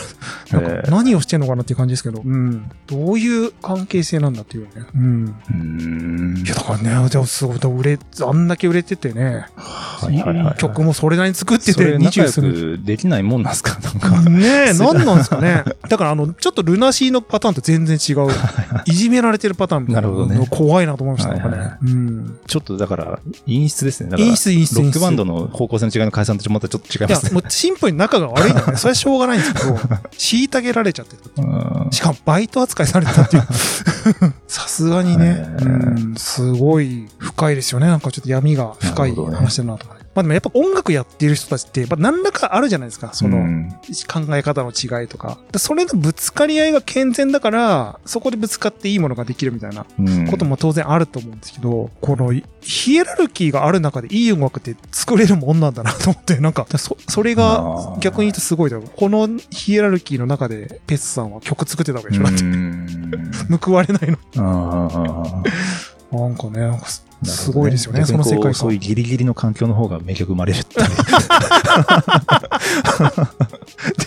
[0.51, 0.61] な？
[0.61, 2.69] なんか何をしてんのかなっていう感じですけど、うん。
[2.88, 4.71] どういう関係性なんだっていうね。
[4.95, 5.36] うん。
[5.49, 12.77] うんいや、だからね、でもすごい、売れ、あんだけ売れててね、はいはいはいはい曲もそれなりに作ってそて、れ仲良20する。
[12.77, 13.79] くできないもんなんすか？
[13.79, 14.29] なんか。
[14.29, 15.63] ねえ、すごい何なんですかね。
[15.89, 18.27] だから、あの、ちょっとルナシーのパターンと全然違う。
[18.86, 19.95] いじめられてるパターンな。
[19.95, 21.77] なるほどね怖いなと思いました、なんかはいはいね。
[21.82, 22.39] うん。
[22.47, 24.09] ちょっとだから、陰湿ですね。
[24.09, 27.32] だから陰湿陰湿ロックバンドの方向性の違いの解散とまたちょっと違いいやます、ね。
[27.32, 28.78] もうシンプルに仲が悪いんだね。
[28.78, 31.22] それはしょうがないんですけど、虐げられちゃってる。
[31.38, 33.43] うんしかもバイト扱いされてたっていう。
[34.47, 35.45] さすがにね、
[36.17, 37.88] すごい深いですよね。
[37.88, 40.01] なんかちょっと闇が深い話だなとかね。
[40.14, 43.14] まあでもやっぱ音楽やってる人たちって、まあ何らかあるじゃないですか。
[43.14, 43.70] その、うん
[44.07, 45.38] 考え方の違いとか。
[45.51, 63.12] でそれのぶつかり合いが健全だから、そこでぶつかっていいものができるみたいなうんことも当然あると思うんですけど、このヒエラルキーがある中でいい音楽って作れるもんなんだなと思って、なんか、そそれが逆に言うとすごいだろうこのヒエラルキーの中でペスさんは曲作ってたわけでしょ、だってうん
[63.62, 64.18] 報われないの。
[66.12, 66.86] なんかね、なんか
[67.22, 68.53] ねすごいですよね、その世界観。
[68.53, 70.76] そういうギリギリの環境の方が名曲生まれるって。
[70.82, 70.86] で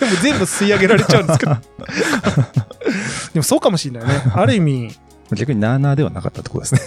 [0.05, 1.55] も全部吸い上げられちゃうんですけど。
[3.33, 4.23] でもそうかもしれないね。
[4.33, 4.91] ある意味、
[5.33, 6.81] 逆になーなーではなかったってことですね。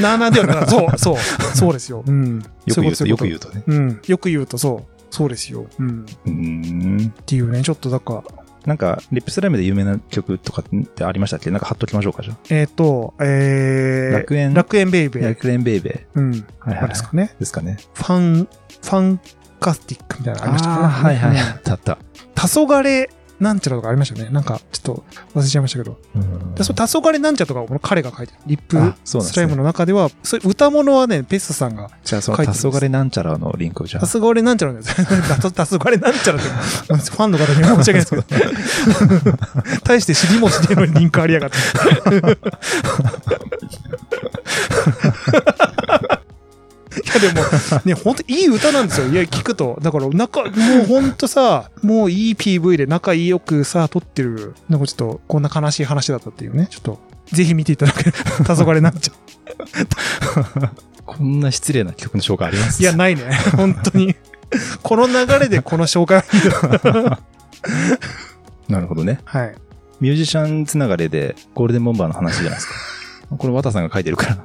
[0.00, 0.70] なあなあではなかった。
[0.70, 1.16] そう、そう、
[1.56, 2.02] そうですよ。
[2.06, 2.42] うん。
[2.66, 3.62] よく言うと、よくう言うとね。
[3.66, 3.72] と。
[3.72, 4.00] うん。
[4.06, 4.94] よく言うと、そう。
[5.10, 5.66] そうですよ。
[5.78, 6.06] うん。
[6.26, 11.50] うんっていうね、ちょっとだから、なんか、リップスライムで有名な曲とかってありましたっけ？
[11.50, 14.54] なんか貼っときましょうか、じゃえっ、と、えー、楽園？
[14.54, 15.24] 楽園ベイベあ。
[15.24, 15.28] ー。
[15.30, 16.30] 楽園ベイベうん。
[16.32, 16.44] ー。
[16.60, 17.34] はいあれですかね。
[17.38, 17.76] ですかね。
[17.94, 19.20] ファン、ファン
[19.60, 20.84] カスティックみたいなのありましたかね。
[20.84, 21.30] あーはいはい。
[21.32, 21.98] うんあったあった。
[22.34, 23.08] 黄昏
[23.40, 24.32] なんちゃらとかありましたよね。
[24.32, 25.04] なんか、ちょっと
[25.34, 25.98] 忘れちゃいましたけど。
[26.14, 28.38] うんでその黄昏なんちゃらとかをこの彼が書いてる。
[28.46, 34.06] リップあそうなんですねスライムの中では、そういう歌物はね、ペスさんが、じゃあ、その、書いてます黄昏なんちゃらのリンクをじゃあ。
[34.06, 34.94] 黄昏なんちゃらのやつ。
[34.94, 36.48] 黄昏なんちゃらって、
[36.94, 38.24] ファンの方には申し訳ないですけど。
[39.84, 41.56] 大して知りもしねえのにリンクありやがって。
[47.04, 47.46] いやでも、
[47.84, 49.08] ね、ほんといい歌なんですよ。
[49.08, 49.78] いや、聞くと。
[49.82, 50.48] だから、仲、も
[50.82, 54.54] うほんとさ、もういい PV で仲良くさ、撮ってる。
[54.68, 56.68] なんかちょっと、こんな悲しい話だったっていうね。
[56.70, 56.98] ちょっと、
[57.32, 58.18] ぜひ見ていただければ、
[58.56, 59.16] 黄昏なんちゃう。
[61.04, 62.82] こんな失礼な曲の紹介あります？
[62.82, 63.22] いや、ないね。
[63.56, 64.16] 本当に。
[64.82, 66.22] この流れでこの紹介
[68.68, 69.20] なるほどね。
[69.24, 69.54] はい。
[70.00, 72.74] ミュージシャンつながりで、ゴールデンボンバーの話じゃないですか。
[73.36, 74.34] これ、綿さんが書いてるから。
[74.34, 74.38] い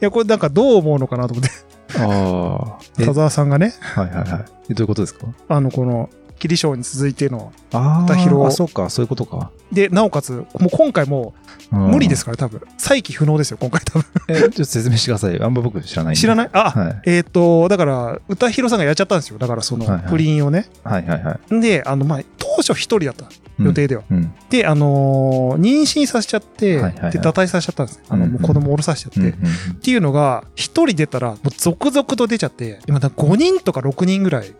[0.00, 1.50] や、これなんかどう思うのかなと思って。
[1.98, 2.78] ああ。
[2.98, 4.44] え田沢さんがね、はいはいはい。
[4.70, 5.26] えどういうことですか？
[5.48, 7.52] あの、この、キリショーに続いての。
[7.72, 9.50] あ片広あ、そうか、そういうことか。
[9.72, 11.34] で、なおかつ、もう今回も
[11.72, 12.60] う無理ですから、多分。
[12.78, 14.04] 再起不能ですよ、今回多分。
[14.28, 15.40] え、ちょっと説明してください。
[15.42, 16.16] あんま僕知らない。
[16.16, 16.50] 知らない？
[16.52, 17.02] あ、はい。
[17.06, 19.38] えっ、と、だから、歌広さんがやっちゃったんですよ。
[19.38, 20.66] だから、そのはいはい、不倫をね。
[20.84, 21.60] はいはいはい。
[21.60, 23.26] で、あの、まあ、当初一人だった
[23.62, 24.02] 予定では。
[24.10, 24.32] うん。
[24.48, 28.02] で、あのー妊娠させちゃって、はいはいはいで、堕胎させちゃったんです。
[28.08, 29.20] あの、うんもう子供を降ろさせちゃって。
[29.20, 29.26] うん。
[29.28, 29.32] っ
[29.70, 34.50] うんていうのが、一人出たら、もう続々と出ちゃって、今、だ5人とか6人ぐらい出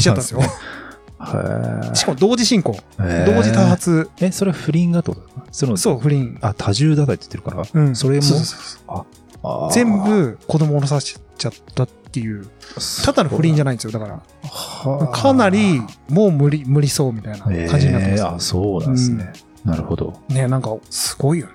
[0.00, 0.40] ちゃったんですよ。
[1.20, 2.76] へしかも同時進行。
[3.00, 3.24] え。
[3.26, 3.66] 同時多。
[3.66, 4.10] 発。
[4.20, 5.22] え、それは不倫がってこと？
[5.50, 6.38] その、そう、不倫。
[6.42, 7.64] あ、多重堕胎って言ってるから？
[7.72, 7.96] うん。
[7.96, 8.22] それも？
[8.22, 8.46] そうそう
[8.86, 10.02] そう全。
[10.02, 12.46] 部子供を降ろさせちゃったっていう、
[13.04, 13.74] ただの不倫じゃない。
[13.74, 13.92] んですよ。
[13.92, 18.48] だから、はあかなり、もう無理、無理そうみたいな感じになってます。
[18.48, 19.32] そうなんですね。
[19.64, 20.20] なるほど。
[20.28, 21.52] ね、なんか、すごいよね。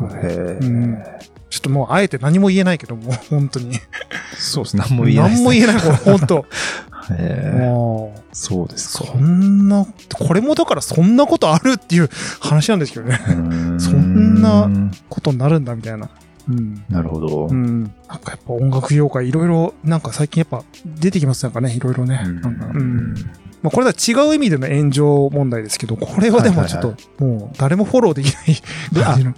[0.00, 1.18] なんかねへうんえ。
[1.54, 3.78] ちょっともう、あえて何も言えないけど、もう、本当に。
[4.36, 4.76] そうです。
[4.76, 5.34] 何も言えないね。
[5.36, 6.46] 何も言えない、これ、本当。
[7.54, 9.04] もう、そうですか。
[9.04, 13.20] そんな、これもだからそんなことあるっていう話なんですけどね。
[13.78, 14.68] そんな
[15.08, 16.08] ことになるんだみたいな。
[16.48, 16.84] うん。
[16.88, 17.46] なるほど。
[17.46, 17.84] うん。
[17.84, 22.20] なんかやっぱ音楽業界いろいろ、なんか最近やっぱ出てきますなんかね、いろいろね。
[22.24, 23.14] うんなんかうん。
[23.64, 28.60] まあこれは違う意味での炎上問題ですけど、これはでもちょっはいと、もう誰もフォローできない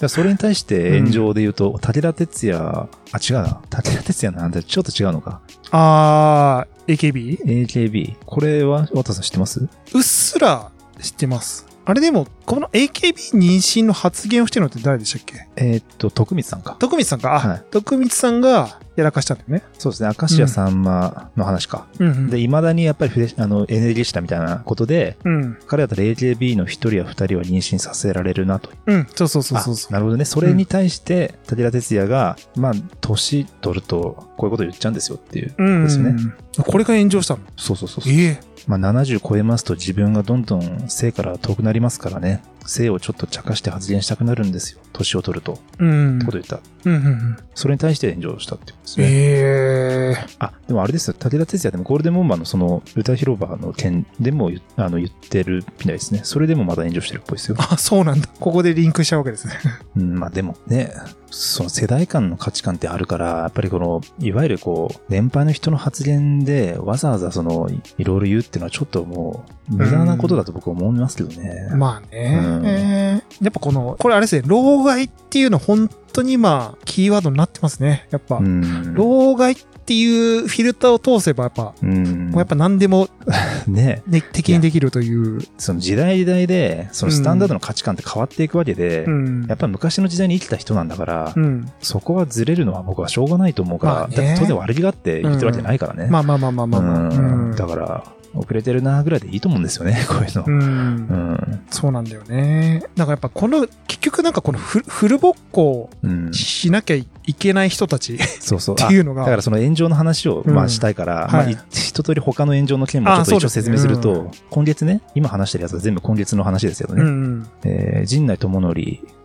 [0.11, 2.89] それに対して炎上で言うと、武田鉄矢、あ、
[3.23, 3.61] 違うな。
[3.71, 4.65] 武田鉄矢なんだ。
[4.65, 5.41] ちょっと違うのか。
[5.71, 7.67] あー、AKB?
[7.69, 8.17] AKB。
[8.27, 9.61] これは、渡さん知ってます？
[9.95, 10.71] うっすら
[11.01, 11.65] 知ってます。
[11.89, 15.47] あれでも、この AKB 妊娠の発言をしてるのって誰でしたっけ？
[15.55, 16.77] えーっと、徳光さんか。
[16.81, 17.37] 徳光さんか？
[17.37, 19.63] あ、はい徳光さんがやらかしたんだよね。
[19.79, 20.11] そうですね。
[20.21, 21.87] 明石家さんまの話か。
[22.01, 22.31] うん、うん。
[22.31, 25.59] で、未だにやっぱりフレあの、エネルギッシュだみたいなことで、うん。
[25.69, 28.71] 彼だったら AKB の一人や二人は妊娠させられるなと。
[28.87, 29.07] うん。
[29.15, 29.93] そうそうそうそうそ。
[29.93, 30.25] なるほどね。
[30.25, 35.55] それに対して、武田鉄矢が、まあ、年取ると、こういうこと言っちゃうんですよっていう。
[35.57, 35.85] うん。
[35.85, 36.17] ですね
[36.59, 37.43] これが炎上したの？
[37.57, 38.13] そうそうそうそう。
[38.13, 42.43] ええまあ、70超えますと自分がどんどん性から遠くなりますからね。
[42.67, 44.81] 性をちょっと茶化して発言したくなるんですよ。
[44.93, 45.55] 年を取ると。
[45.55, 46.19] っうん。
[46.19, 46.61] てことを言った。
[46.85, 47.37] うんうんうん。
[47.55, 49.07] それに対して炎上したってことですね。
[49.09, 51.15] ええあ、でもあれですよ。
[51.19, 56.21] 武田鉄矢でもゴールデンボンバーのその歌広場の件でも言あの言ってるみたいですね。
[56.25, 57.57] それでもまだ炎上してるっぽいですよ。
[57.59, 58.29] あ、そうなんだ。
[58.41, 59.55] ここでリンクしちゃうわけですね。
[59.97, 60.93] うん、まあでもね、
[61.31, 71.69] その世代間の価値観ってあるから、やっぱりこの、いわゆるこう、年配の人の発言でわざわざその、いいろいろ言うっていうのはちょっともう、無駄なことだと僕は思いますけどね。
[71.75, 78.07] まあね、うんやっぱこの、これあれですね、老害っていうの本当に今、キーワードになってますね。
[78.11, 78.95] やっぱ、うん。
[78.95, 82.31] 老害っていうフィルターを通せば、やっぱ、うん。
[82.31, 83.09] もうやっぱ何でも、
[83.69, 85.43] ね、ね、敵にできるという。
[85.59, 91.71] その時代時代で、そのスタンダードの価値観って変わっていくわけで、うんやっぱり昔の時代に生きた人なんだから、うん。
[91.81, 96.09] そこはずれるのは僕はしょうがないと思うから、まあねだって当然悪気があって言ってるわけじゃないからね。
[96.11, 97.55] まあまあまあまあまあまあ。
[97.55, 98.05] だから、
[98.39, 100.45] 遅れてるなぐらいでいいと思うんですよね、 こういうの。
[100.47, 101.61] うんうん。
[101.71, 102.83] そうなんだよね。
[102.97, 106.33] なんかやっぱこの、結局なんかこのフフルボッコうん。
[106.33, 108.77] しなきゃいけない人たちっそうそう。
[108.77, 109.23] ていうのが。
[109.23, 117.03] あだからその炎上の話を、うんまあしたいから、まあはいい一通り他の炎上の件もちょっと一応説明すると、うん今月ね、今話してるやつは全部今月の話ですよね。
[117.03, 117.47] うんうん。
[117.65, 118.75] えー陣内智則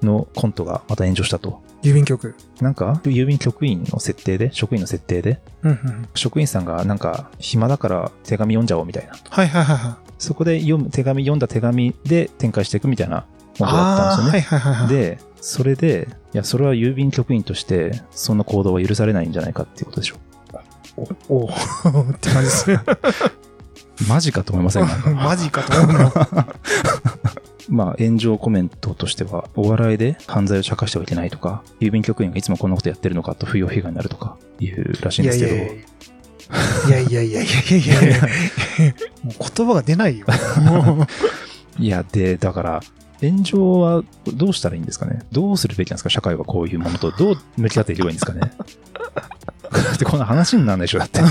[0.01, 1.61] のコントがまた炎上したと。
[1.83, 2.35] 郵便局。
[2.61, 6.09] なんか、郵便局員の設定で、職員の設定で、うんうん。
[6.15, 9.13] 職員さんがなんか、暇だから手紙読んじゃおうみたいな。
[9.29, 10.11] はいはいはいはい。
[10.19, 13.25] そこで読む、手紙読んだ手紙で展開していくみたいな
[13.59, 14.41] ものだったんですよね。
[14.41, 14.95] はいはいはいはい。
[14.95, 20.17] で、それで、いや、それは郵便局員として、そんな行動は許されないんじゃないかっていうことでしょ
[21.29, 21.49] おおっ
[22.19, 22.79] て感じですね。
[22.85, 24.05] う。
[24.07, 24.85] マジかと思いません？
[25.15, 26.11] マジかと思うの。
[27.69, 35.55] まあ、炎上コメントとしては、お笑いで犯罪を茶化してはいけないとか、郵便局員がいつもこんなことやってるのかと不要被害になるとか、いうらしいんですけど。
[36.89, 38.21] いやいやいやいやいやいやいや
[39.23, 40.25] もう言葉が出ないよ。
[41.79, 42.81] いや、で、だから、
[43.21, 44.03] 炎上は
[44.33, 48.41] どうしたらいいんですかねどうするべきなんですか社会はこういうものとどう向き合っていけばいいんですかね
[49.71, 51.21] だってこんな話にならないでしょだって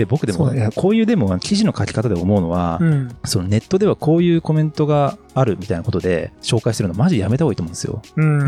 [0.00, 3.14] で、僕でも、こういうでも記事の書き方で思うのは、うん。
[3.24, 8.00] そのネットではこういうコメントがあるみたいなことで紹介するのマジやめた方がいいと思うんですよ。
[8.16, 8.44] うん。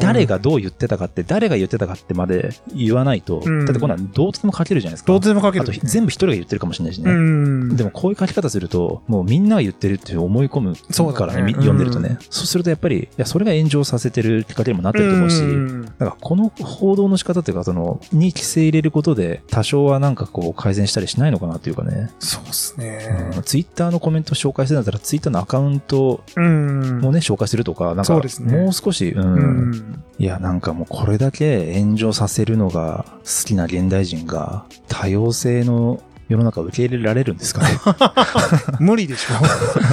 [0.00, 5.12] 誰がどう言ってたかって、誰が言ってたかってまで言わないと、うんだってこんなんどうとでも書けるじゃないですか。
[5.12, 5.62] どうとでも書ける。
[5.62, 7.10] あと全部一人が言ってるかもしれないしね。
[7.10, 7.76] うん。
[7.76, 12.18] でもこういう書き方すると、もうみんなが言ってるって思い込むそうだねからね、み読んでるとね。
[12.28, 22.10] そうするとやっぱり、いや、それが炎上させてるきっかけにもなってると思うし、んだからこの報道の仕方っていうか、その、に規制入れることで、多少はなんかこう改善したりしないのかなっていうかね。
[22.18, 23.32] そうっすね。
[23.44, 27.00] ツイッターのコメント紹介するんだったら、ツイッターのアカウントうん。
[27.00, 29.38] もね、紹介するとか、なんかもう少し、うん、う
[29.70, 30.04] ん。
[30.18, 37.68] いや、なんかもうこれだけ炎上させるのが好きな現代人が、多様性の世の中を受け入れられるんですかね。
[38.78, 39.34] 無理でしょ。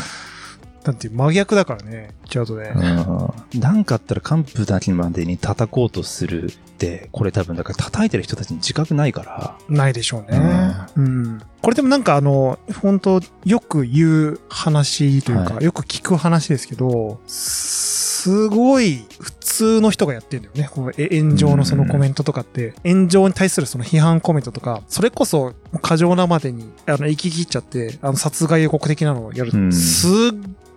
[0.83, 2.71] だって真逆だからね、ちゃうとね。
[2.75, 3.29] うん。
[3.55, 10.75] なんかあったら幹部だけまでに叩こうとするって、これ多分だから叩いてる人たちに自覚ないから、ないでしょうね。
[10.95, 11.41] うん。
[11.61, 20.69] これでもなんかあの、本当よく言う話というか、はよく聞く話ですけど、すごい普通の人がやってんだよね。
[20.71, 29.51] このえ炎上のそのコメントとかって、炎上に対するその批判コメントとか、それこそ過剰なまでに、あの、行き切っちゃって、あの、殺害予告的なのをやる。
[29.53, 30.09] うんすっ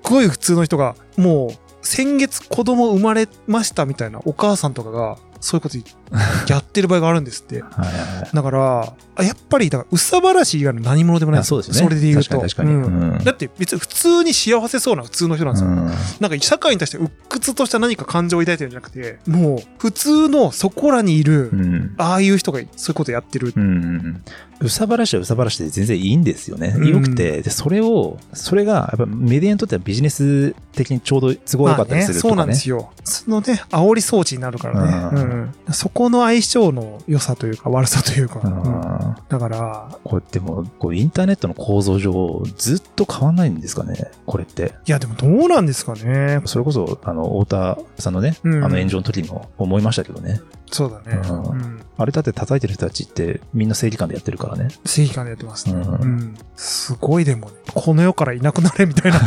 [0.03, 5.79] ごい普通の人が、もう、先月子供生まれましたみたいなお母さんとかが、そういうこと
[6.53, 7.63] やってる場合があるんですって。
[7.63, 8.31] はいはいはい。
[8.35, 11.81] だから、あやっぱり、だから、うさばらし以外の何者でもないそうですよね。
[11.81, 12.39] それで言うと。
[12.39, 12.85] 確かにうん。
[12.85, 13.25] うん。
[13.25, 15.71] だって別に普通に幸せそうな普通の人なんですよ。
[15.71, 15.77] うん。
[16.21, 21.95] なんか社会に対して鬱屈とした何か感情を抱いてるんじゃなくて、もう普通のそこらにいる、うん。
[21.97, 23.55] ああいう人がそういうことやってる。
[23.57, 24.21] うんうんう
[24.69, 26.75] さばらしはうさばらしで全然いいんですよね。
[26.77, 32.53] うん良くて、で、それを、それが、やっぱメディアにとってはビジネス的にちょうど都合良かったりするとそうなんかね。
[32.53, 32.91] ですよ。
[33.05, 35.21] そのね、煽り装置になるからね。
[35.21, 39.17] うんそこの相性の良さというか悪さというか。
[39.29, 44.75] だから、これでも、こうインターネットの構造上、ずっと変わんないんですかね、これって。
[44.87, 46.41] いやでもどうなんですかね。
[46.45, 50.41] それこそ、あの、太田さんのね、うんあの炎上の時も思いましたけどね。
[50.71, 51.21] そうだね。
[51.29, 54.69] うんうんあれだって叩いてる人たちってみんな正義感でやってるからね。
[54.87, 55.75] 正義感でやってますね。
[55.75, 59.19] うんうんすごいでもね、この世からいなくなれみたいな、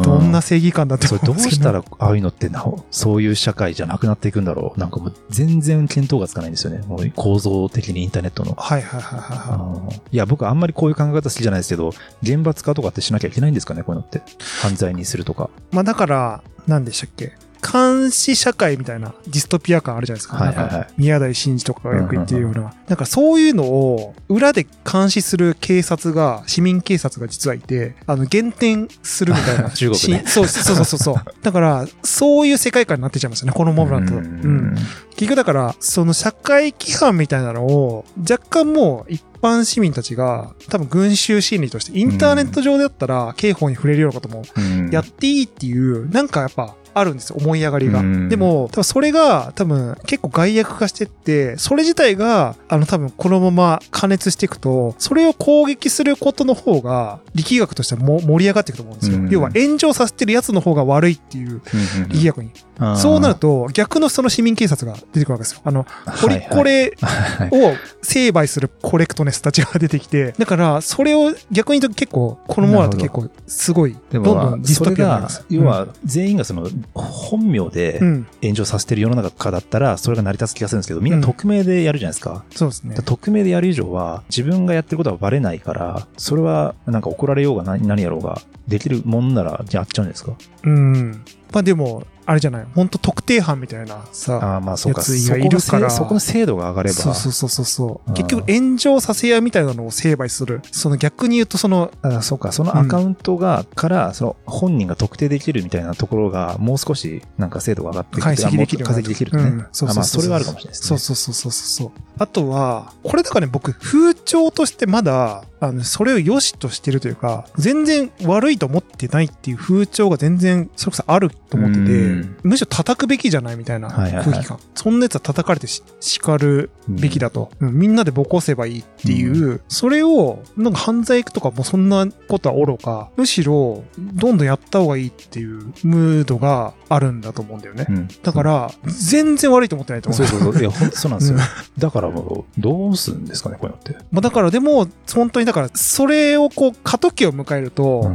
[0.00, 6.78] う どんな正義感だってそれどうしたらああいうのってなおそういう社会じゃなくなっていくんだろうなんかもう全然見当がつかないんですよね。
[6.86, 8.54] もう構造的にインターネットの。
[8.58, 14.22] はいはいはいはいはうんいや、僕あんまりこういう考え方好きじゃないですけど、厳罰化とかってしなきゃいけないんですかね、こういうのって。
[14.62, 15.50] 犯罪にするとか。
[15.72, 15.74] い。
[15.74, 17.32] まあだから、何でしたっけ？
[17.62, 20.36] 監視社会みたいなディストピア感あるじゃないですか。
[20.36, 22.74] はいはいはいなんか宮台真司とかがよく言ってるような。
[22.88, 29.70] なんかそういうのを裏で監視する警察が、市民警察が実はいて、あの、減点するみたいな。
[29.72, 31.14] 中国ねしそうそうそうそうそう。
[31.42, 34.14] だから、そういう世界観になってちゃいますよね、このままだと。
[34.14, 34.74] ううんん。
[35.10, 48.00] 結局だから、その社会規範みたいなのを、若干もう一般市民たちが、多分群衆心理として、インターネット上であったら、刑法に触れるようなこともうんやっていいっていう、なんかやっぱ、あるんですよ、思い上がりが。
[48.00, 59.18] うんでも、多分それが、多分結構害悪化してって、それ自体が、あの多分このまま加熱していくと、それを攻撃することの方が、力学としてはも盛り上がっていくと思うんですよ。
[59.18, 61.62] うん要は炎上させてるやつの方が悪いっていう
[62.08, 62.50] 力学に。
[62.96, 65.60] そうなると、逆のその市民警察が出てくるわけですよ。
[65.64, 65.86] あの、
[66.20, 82.44] ポリコレはいを成敗するコレクトネスたちが出てきて、だから、それを逆に言うと結構、このままだと結構、すごい、どんどんディストピアになります。、要は全員がその本名うでん、炎上させてる世の中だったら、それが成り立つ気がするんですけど、みんな匿名でやるじゃないですか。
[82.54, 82.94] そうですね。
[83.04, 90.32] 匿名でやる以上は、自分がやってることはバレないから、それはなんか怒られようが何何やろうが、できるもんならやっちゃうんですか？
[90.64, 91.24] うん。
[91.52, 95.00] まあでも、あれじゃない、本当特定班みたいなさ、ああ、まあそうか。
[95.00, 96.94] やつがいるからそこの精度が上がれば。
[96.94, 100.62] そうそうそうそう結局炎上させ屋みたいなのを成敗する。
[100.70, 109.42] その逆に言うと、その、あそうか、そのアカウントが、から、その本人が特定できるみたいなところが、もう少しなんか精度が上がってく解析できる解析できるとね。
[109.42, 110.86] うんそうそうそうあまあ、それはあるかもしれないですね。
[110.86, 111.90] そうそうそうそうそう。
[112.18, 124.58] あとは、これだからね、僕、風潮としてまだ、あの、それを良しとしてるというか、全然悪いと思ってないっていう風潮が全然、それこそあると思っててうん、むしろ叩くべきじゃないみたいなはいはいはい空気感。
[124.74, 137.86] そんなやつは叩かれてし叱るべきだと、うんみんなでボコせばいいっていう、それを、なんか犯罪とかもそんなことはおろか、むしろ、どんどんやった方がいいっていうムードがあるんだと思うんだよね。
[137.88, 140.26] うんだから、全然悪いと思ってないと思う。
[140.26, 140.60] そうそうそう。
[140.60, 141.38] いや、本当そうなんですよ。
[141.38, 141.40] う
[141.78, 143.96] んだからもう、どうするんですかね、こういうのって。
[144.10, 148.12] まあだからでも、本当にだから、それをこう、過渡期を迎えると、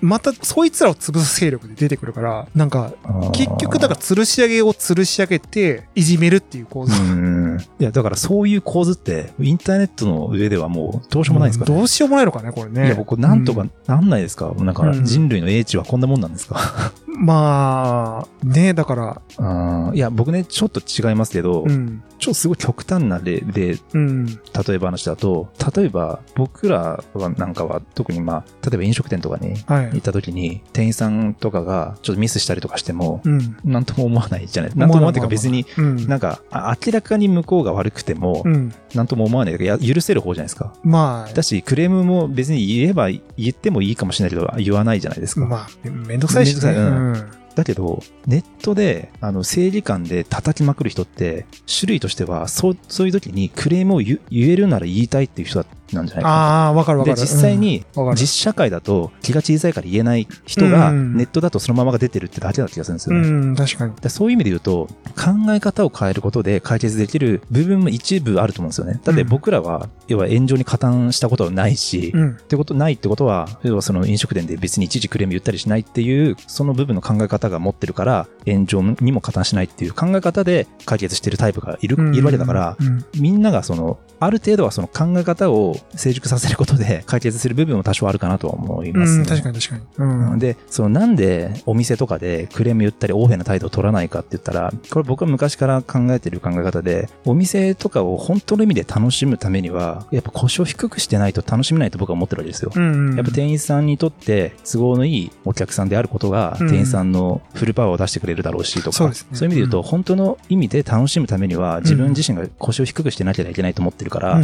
[0.00, 2.92] またそいつらを潰す勢力で出てくるから、なんか、
[3.32, 7.00] 結局だから吊るし上げを吊るし上げて、いじめるっていう構図。
[7.00, 7.58] うん。
[7.78, 11.76] いや、だからそういう構図って、インターネットの上ではもう、どうしようもないですからね。
[11.78, 12.86] どうしようもないのかね、これね。
[12.86, 22.02] いや、僕、なんとかうんなんないですか、なんかうん人類の英知はこんなもんなんですか、まあ、ね、だから、うんいや、僕ね、ちょっと違いますけど、うん。
[22.18, 24.26] ちょっとすごい極端な例で、うん。
[24.26, 30.00] 例え話だと、例えば僕らはなんかは特にまあ、例えば飲食店とかにはい行っ。
[30.00, 33.56] た時に、店員さんとかがちょっとミスしたりとかしても、うん。
[33.64, 34.72] なんとも思わないじゃない。
[34.74, 36.08] なんとも思わないというか別に、うん。
[36.08, 38.74] なんか、あ明らかに向こうが悪くてもう、ん。
[38.94, 40.72] なんとも思わないというか、や許せる方じゃないですか。
[40.82, 45.46] まあ、だし、クレームも別に言えば、言ってもいいかもしれないけど、言わないじゃないですか。
[45.46, 46.72] まあ、めんどくさいしね。
[46.72, 56.36] めんどくさいうんうんだけど、ネットで、あの、正義感で叩きまくる人って、種類としては、そう、そういう時にクレームを言言えるなら言いたいっていう人だなんじゃないかな。
[56.36, 57.26] ああ、わかるわかで、る。
[57.26, 63.28] 実際に、うん、わかる実社会だと気が小さいから言えない人が、うんネットだとそのままが出てるってだけな気がするんですよね。
[63.28, 63.94] うん、確かに。
[63.94, 69.00] でそういう意味で言うと、考え方を変えることで解決できる部分も一部あると思うんですよね。
[69.02, 72.30] だって僕らは、要は炎上に加担したことはないし、うん。
[72.30, 89.82] ってことないってことは、要はその飲食店で別に一時クレーム言ったりしないっていう、その部分の考え方が持ってるから、炎上にも加担しないっていう考え方で解決してるタイプがいる、いるわけだから、うん、みんながその、ある程度はその考え方を成熟させることで解決する部分も多少あるかなとは思います、うん、確かに確かに。
[89.96, 90.38] うん。
[90.38, 102.72] で、そのなんでお店とかでクレーム言ったり、横柄な態度を取らないかって言ったら、これ僕は昔から考えてる考え方で、お店とかを本当の意味で楽しむためには、やっぱ腰を低くしてないと楽しめないと僕は思ってるわけですよ。
[102.74, 103.16] うんうん。
[103.16, 114.40] やっぱ店員さんにとって都合のいいお客さんであることが、うん店員さんのフルパワーを出してくれるだろうしとか、そうですねいう意味で言うと、うん本当の意味で楽しむためには、自分自身が腰を低くしてなきゃいけないと思ってるから、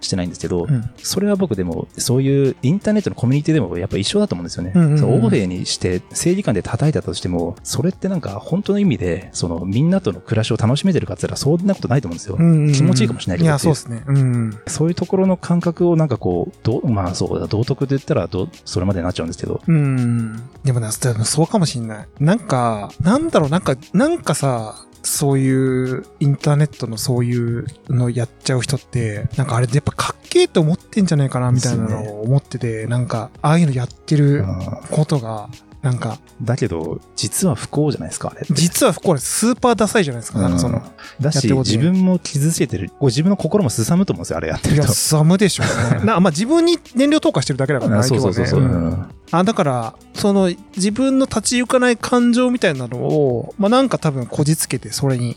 [0.00, 4.72] してないんですけど、うんそれは僕でも、そういうインターネットのコミュニティでもやっぱ一緒だと思うんですよね。
[4.98, 12.36] そう欧米にして正義感で叩いたとしても、それってなんか本当の意味で、そのみんなとの暮らしを楽しめてるかって言ったらそんなことないと思うんですよ。
[12.36, 14.02] 気持ちいいかもしれないけどいいそううですね。
[14.06, 14.58] うん。
[14.66, 20.42] そういうところの感覚をなんかこう、どうまあそうだ、道徳で言ったらどそれまでになっちゃうんですけど、うん。
[20.64, 22.08] でもね、そうかもしんない。
[22.20, 34.44] なんか、なんだろう、なんか、なんかさ、そういうインターネットのそういうのやっちゃう人って、なんかあれやっぱかっけえと思ってんじゃないかなみたいなのを思ってて、なんか、ああいうのやってる
[34.90, 35.48] ことが、
[35.82, 38.44] なんか、だけど、実は不幸じゃないですか、あれ。
[38.50, 40.40] 実はこれスーパーダサいじゃないですか。
[40.40, 40.82] なんかその、
[41.20, 42.90] だし、自分も傷つけてる。
[43.00, 44.92] 自分の心もすさむと思うんですよ、あれやっていや、ると。
[44.94, 46.00] 寒でしょうね。
[46.04, 48.60] な、まあ、自分に燃料投下してるだけだからね、あそうそうそうそう。
[48.60, 55.36] うんあ、だから、その、自分の立ち行かない感情みたいなのを、まあ、なんか多分こじつけて、それに。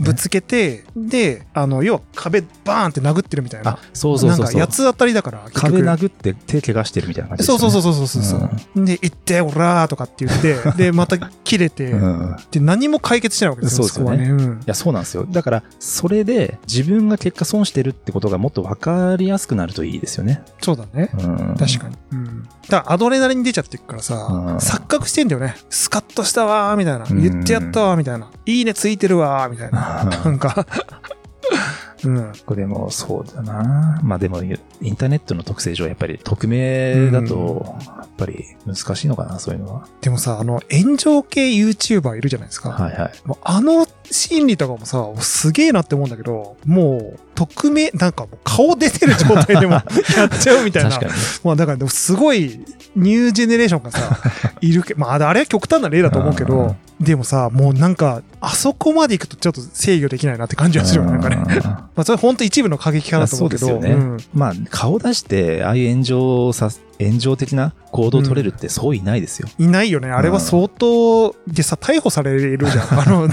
[0.00, 3.72] ぶつけて、で、あの、要は壁バーンって殴ってるみたいな。
[3.72, 4.44] あ、そうそうそうそう。
[4.46, 8.84] なんか、八つ当たりだから、壁殴って手怪我してるみたいな感じそうそうそうそそうそうそう。
[8.84, 12.36] で、行って、おらーとかって言って、 で、また切れて、うん。
[12.38, 14.30] いで、何も解決しないわけですよ、そうですよねね。
[14.30, 14.60] うん。
[14.66, 15.26] や、そうなんですよ。
[15.28, 20.42] だから、それで自分が結果損してるってことがもっと分かりやすくなるといいですよね。
[20.60, 21.10] そうだね。
[21.14, 21.56] うん。
[21.58, 21.96] 確かに。
[22.12, 22.48] うん。
[22.68, 25.54] だアドレナリン出ちゃってるからさ、うん錯覚してんだよね。
[25.70, 27.06] スカッとしたわー、みたいな。
[27.08, 28.30] うん言ってやったわー、みたいな。
[28.46, 30.04] いいねついてるわー、みたいな。
[30.24, 30.66] なんか、
[32.04, 32.32] うん。
[32.46, 34.00] これもそうだな。
[34.02, 39.88] まあでも、インターネットの特性上、やっぱり匿名だと、やっぱり難しいのかな、そういうのは。
[40.00, 42.70] でもさ、あの、炎上系 YouTuber いるじゃないですか。
[42.70, 43.12] はいはい。
[43.24, 49.74] もうあの心理とかもさ、すげえなって思うんだけど、もう、匿名、なんかもう顔出てる状態でも
[50.16, 50.90] やっちゃうみたいな。
[50.90, 51.12] 確かに。
[51.44, 52.60] まあだから、すごい、
[52.96, 54.18] ニュージェネレーションがさ、
[54.60, 61.60] いるけまあ、あれは極端な例だと思うけど、でもさ、もうなんか、あそこまで行くとちょっと制御できないなって感じがするよね、なんかね。
[61.62, 63.66] まあ、それ本当一部の過激派だと思うけど。
[63.66, 69.48] そうですよねんまあ、顔出して、ああいう炎上さ、炎上的な行動を取れるってそういないですよ。
[69.58, 70.10] いないよね。
[70.10, 72.88] あれは相当、でさ、逮捕されるじゃん。
[73.00, 73.28] あの、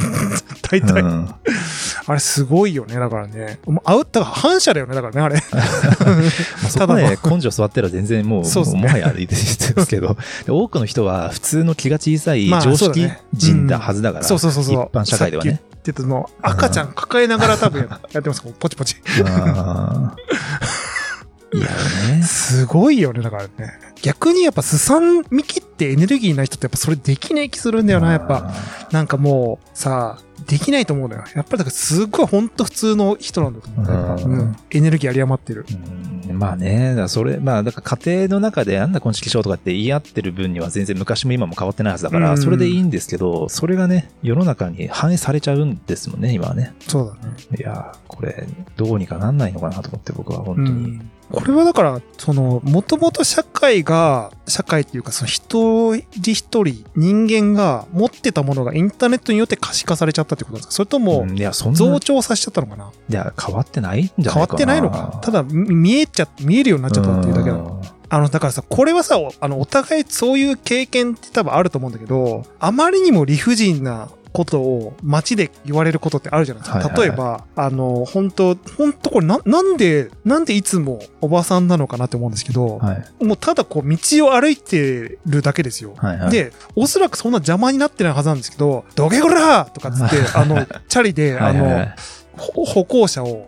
[0.70, 1.36] 大体、うん
[2.08, 2.96] あれすごいよね。
[3.00, 3.60] だからね。
[3.66, 4.94] もうアウト、だから反射だよね。
[4.94, 5.36] だからね、あれ。
[5.36, 5.60] ま
[6.68, 14.86] あ、そこまで根性座ったら全然もう、そうねもはやあれですけど、で多くの人は普通の気が小さいまあ常識人だはずだから、そうそうそうそう。
[14.86, 15.52] 一般社会ではね。
[15.54, 18.44] さってたの、赤ちゃん抱えながら多分やってます。
[18.60, 18.98] ポチポチ。
[21.54, 21.68] いや
[22.16, 22.24] ね。
[22.24, 23.22] すごいよね。
[23.22, 23.50] だからね。
[24.02, 28.52] 逆にやっぱすさんみきってエネルギーない人ってやっぱそれできない気するんだよな、やっぱ。
[28.92, 31.24] なんかもうさ、できないと思うのよ。
[31.34, 34.30] やっぱりだからすっごいほんと普通の人なんだと思う。
[34.30, 34.56] うんうん。
[34.72, 35.66] エネルギー有り余ってる。
[35.70, 46.74] うんまあね、だそれ、まあ、だから家庭の中であんなこんちきしょうとかって言い合ってる分には全然昔も今も変わってないはずだから、うんそれでいいんですけど、それがね、世の中に反映されちゃうんですもんね、今はね。
[46.80, 47.36] そうだね。
[47.58, 51.02] いやー、これ、どうにかなんないのかなと思って僕は本当に。
[51.32, 60.72] うんこれはだから、その、もともと社会が、社会っていうか、その一人一人、人間が持ってたものがインターネットによって可視化されちゃったってことですか？
[60.74, 62.92] それともう、んいや、そんな、増長させちゃったのかな？
[63.10, 64.56] いや、変わってないんじゃ変わないかな。
[64.56, 65.20] ってないのか？
[65.24, 67.56] ただ、み見えちゃ、見えるようになっちゃったっていうだけだ。
[67.56, 76.78] うんあの、だからさ、これはさ、おあの、お互いそういう経験って多分あると思うんだけど、あまりにも理不尽なことを街で言われることってあるじゃないですか。
[76.80, 83.24] はいはいはい例えば、あの、本当本当これな、なんで、なんでいつもおばさんなのかなって思うんですけど、はい。
[83.24, 85.94] もうただこう道を歩いてるだけですよ。
[85.98, 93.48] はいはい。、で、おそらくそんな邪魔になってないはずなんですけど、どけこらーとかっつって、あの、チャリで、あはいはいはの歩行者を。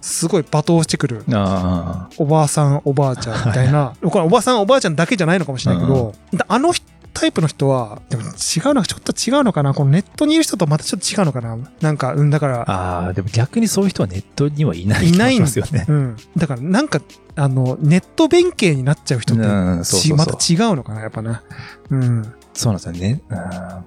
[0.00, 6.72] すごい罵倒してくるあおばあさん、おばあちゃんみたいな、これおばあさん、おばあちゃんだけじゃないのかもしれないけど、だあの
[7.14, 8.30] タイプの人は、でも違う
[8.74, 9.72] のか、ちょっと違うのかな？
[9.72, 11.56] このネットにいる人とまたちょっと違うのかな？
[11.80, 12.48] なんか、うん、だかあ。
[12.50, 15.86] ら、ああ、でも逆にそういう人はネットにはいないいないん気がしますよね。
[15.88, 16.16] うん。
[16.36, 17.00] だから、なんか、
[17.36, 21.00] あの、ネット弁慶になっちゃう人って、また違うのかな？
[21.02, 21.42] やっぱな。
[21.90, 22.34] うん。
[22.52, 23.20] そうなんですよね。
[23.30, 23.38] うん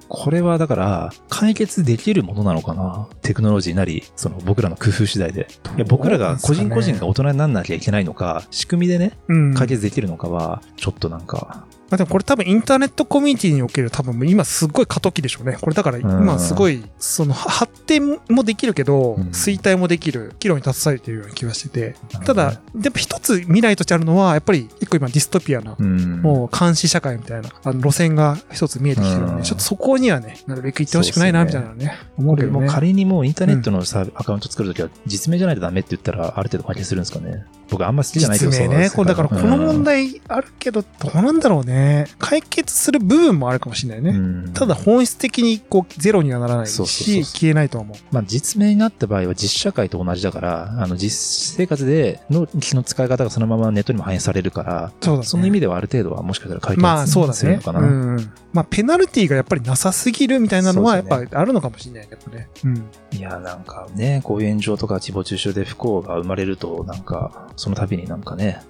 [0.10, 3.08] これはだから、解決できるものなのかな？
[3.22, 5.48] テクノロジーなり、その僕らの工夫次第で。
[5.76, 9.54] いや僕らが個人個人が大人にならなきゃいけないのか、仕組みでね、うん。
[9.54, 15.58] 解決できるのかは、ちょっとなんか、まあでもこれ多分インターネットコミュニティにおける多分今すっごい過渡期でしょうね。
[15.60, 19.24] これだから今すごい、その発展もできるけど、うん。
[19.30, 29.44] 衰退もできる、岐路に立たされているような気がしてて、ただ、でも一つ未来としてあるのは、やっぱり一個今ディストピアな、うん、もう監視社会みたいな、あの路線が一つ見えてきてるので、うん。
[29.44, 32.60] ちょっとそこにはね、なるべく行ってほしくないな、みたいなのね、思うけどね。
[32.60, 37.46] もう仮にもうインターネットのさ、アカウント作るときは実名じゃないとダメって言ったらある程度関係するんですかね。
[37.70, 38.89] 僕あんま好きじゃないけど実名ね。
[38.89, 42.07] これだからこの問題あるけど、どうなんだろうね。
[42.20, 44.18] 解決する部分もあるかもしれないね。
[44.18, 47.97] うんただ本質的にこうゼロにはならないそうそうそうし、そう消えないとは思う。
[48.11, 57.61] まあ、実名になった場合は実社会と同じだから、あの実生活での気の使い方がそのままネットにも反映されるから、そうだねその意味ではある程度はもしかしたら解決するの。
[57.61, 57.80] かな。
[57.80, 58.34] うんうん。
[58.53, 62.49] まあペナルティがやっぱりなさすぎるみたいなのはやっぱあるのかもしれないけどね。
[62.63, 62.89] うん。
[63.11, 68.62] いや、なんかね、こういう炎上とか誹謗中傷で不幸が生まれると、なんか、その度になんかね、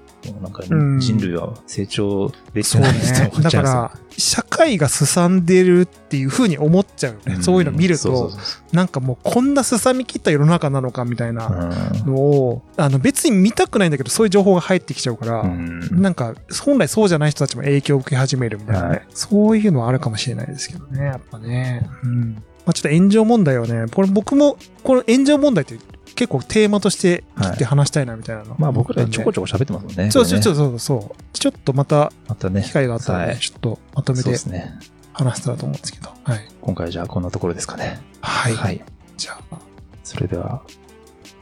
[0.41, 3.39] なんかうん人類は成長できてないってね思。
[3.39, 7.41] っだかちゃうんですよら、社会がすさんでるっていうふうに思っちゃうよね。
[7.43, 8.31] そういうの見ると
[8.73, 16.33] なんかもうこんなすさみきった世の中なのかみたいうなうんのを、あの別に見たくないんだけど、そういう情報が入ってきちゃうから、うんなんか、
[16.63, 18.88] 本来そうじゃない人たちも影響を受け始めるみたいなね。
[18.89, 21.88] はいそういうのはあるかもしれないですけどね、やっぱね。
[22.03, 22.33] うん。
[22.65, 25.77] まあちょっと炎上問題はね、これ僕も、この炎上問題って
[26.18, 28.55] 結構テーマとして切って話したいなみたいなの。
[28.57, 30.09] まあ僕らちょこちちょこ喋ってますもんね。
[30.11, 31.15] そうそうそうそう。
[31.32, 32.74] ちょっとまたまたね機。
[32.74, 34.80] 会があったらね、はいちょっとまとめてですね。
[35.13, 36.09] 話せたらと思うんですけど。
[36.24, 36.47] はい。
[36.59, 38.01] 今回じゃあこんなところですかね。
[38.22, 38.53] はい。
[38.53, 38.84] はい。
[39.15, 39.59] じゃあ、
[40.03, 40.63] それでは、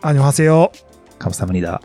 [0.02, 0.72] アニョハセヨ。
[1.20, 1.82] カムサムニダ。